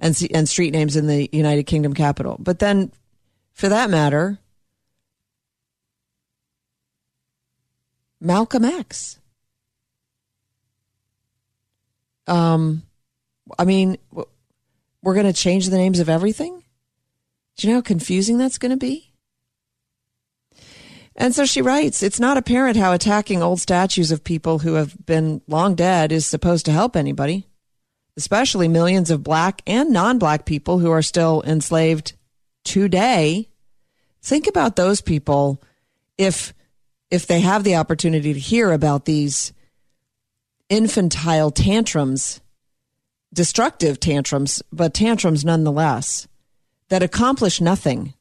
[0.00, 2.36] and, and street names in the United Kingdom capital.
[2.38, 2.92] But then,
[3.52, 4.38] for that matter,
[8.20, 9.18] Malcolm X.
[12.26, 12.82] Um,
[13.58, 13.98] I mean,
[15.02, 16.62] we're going to change the names of everything.
[17.56, 19.13] Do you know how confusing that's going to be?
[21.16, 24.94] And so she writes, it's not apparent how attacking old statues of people who have
[25.06, 27.46] been long dead is supposed to help anybody,
[28.16, 32.14] especially millions of black and non black people who are still enslaved
[32.64, 33.48] today.
[34.22, 35.62] Think about those people
[36.18, 36.52] if
[37.10, 39.52] if they have the opportunity to hear about these
[40.68, 42.40] infantile tantrums,
[43.32, 46.26] destructive tantrums, but tantrums nonetheless,
[46.88, 48.14] that accomplish nothing.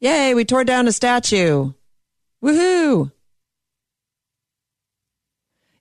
[0.00, 1.72] Yay, we tore down a statue.
[2.42, 3.12] Woohoo!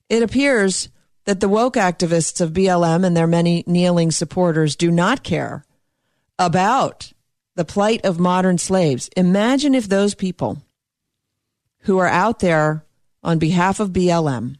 [0.09, 0.89] It appears
[1.25, 5.63] that the woke activists of BLM and their many kneeling supporters do not care
[6.39, 7.13] about
[7.55, 9.09] the plight of modern slaves.
[9.15, 10.63] Imagine if those people
[11.81, 12.85] who are out there
[13.21, 14.55] on behalf of BLM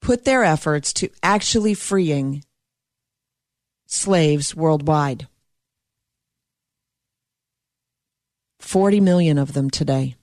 [0.00, 2.44] put their efforts to actually freeing
[3.86, 5.26] slaves worldwide.
[8.60, 10.16] 40 million of them today.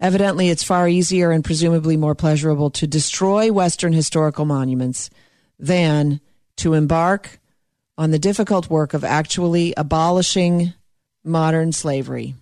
[0.00, 5.10] Evidently, it's far easier and presumably more pleasurable to destroy Western historical monuments
[5.58, 6.20] than
[6.56, 7.38] to embark
[7.98, 10.72] on the difficult work of actually abolishing
[11.22, 12.34] modern slavery.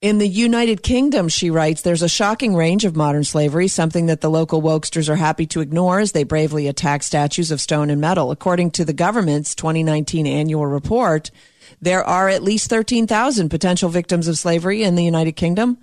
[0.00, 4.20] In the United Kingdom, she writes, there's a shocking range of modern slavery, something that
[4.20, 8.00] the local wokesters are happy to ignore as they bravely attack statues of stone and
[8.00, 8.30] metal.
[8.30, 11.32] According to the government's 2019 annual report,
[11.80, 15.78] there are at least 13,000 potential victims of slavery in the United Kingdom,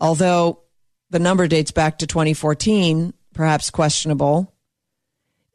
[0.00, 0.60] although
[1.10, 4.52] the number dates back to 2014, perhaps questionable.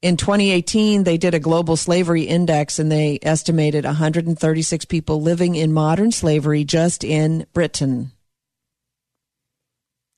[0.01, 5.73] In 2018, they did a global slavery index and they estimated 136 people living in
[5.73, 8.11] modern slavery just in Britain.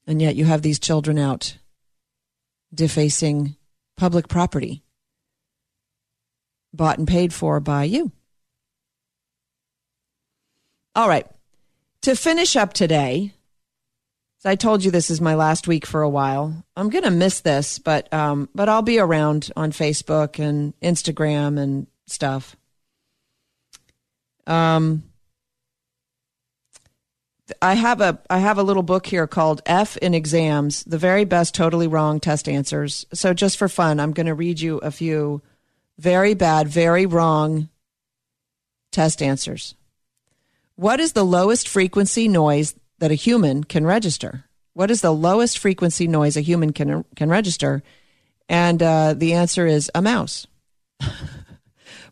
[0.05, 1.57] And yet you have these children out
[2.73, 3.55] defacing
[3.97, 4.83] public property
[6.73, 8.11] bought and paid for by you.
[10.95, 11.25] All right.
[12.01, 13.33] To finish up today,
[14.43, 16.65] I told you this is my last week for a while.
[16.75, 21.59] I'm going to miss this, but um, but I'll be around on Facebook and Instagram
[21.59, 22.55] and stuff.
[24.47, 25.03] Um,
[27.61, 31.23] I have a I have a little book here called F in Exams: The Very
[31.23, 33.05] Best Totally Wrong Test Answers.
[33.13, 35.43] So just for fun, I'm going to read you a few
[35.99, 37.69] very bad, very wrong
[38.91, 39.75] test answers.
[40.75, 44.45] What is the lowest frequency noise that a human can register?
[44.73, 47.83] What is the lowest frequency noise a human can can register?
[48.47, 50.47] And uh, the answer is a mouse.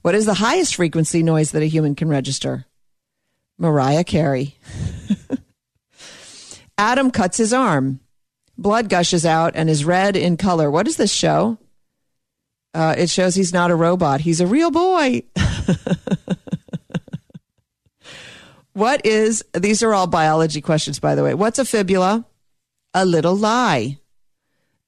[0.01, 2.65] what is the highest frequency noise that a human can register?
[3.57, 4.57] Mariah Carey.
[6.77, 7.99] Adam cuts his arm.
[8.57, 10.71] Blood gushes out and is red in color.
[10.71, 11.57] What does this show?
[12.73, 14.21] Uh, it shows he's not a robot.
[14.21, 15.23] He's a real boy.
[18.79, 21.33] what is, these are all biology questions, by the way.
[21.33, 22.25] What's a fibula?
[22.93, 23.99] A little lie.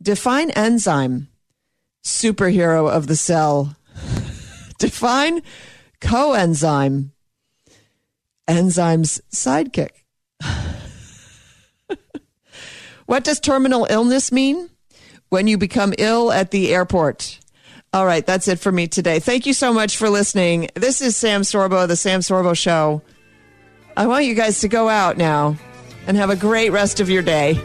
[0.01, 1.27] Define enzyme.
[2.03, 3.75] Superhero of the cell.
[4.79, 5.41] Define
[5.99, 7.11] coenzyme.
[8.47, 9.91] Enzyme's sidekick.
[13.05, 14.69] what does terminal illness mean?
[15.29, 17.39] When you become ill at the airport.
[17.93, 19.19] All right, that's it for me today.
[19.19, 20.69] Thank you so much for listening.
[20.75, 23.01] This is Sam Sorbo, the Sam Sorbo Show.
[23.95, 25.57] I want you guys to go out now
[26.07, 27.59] and have a great rest of your day.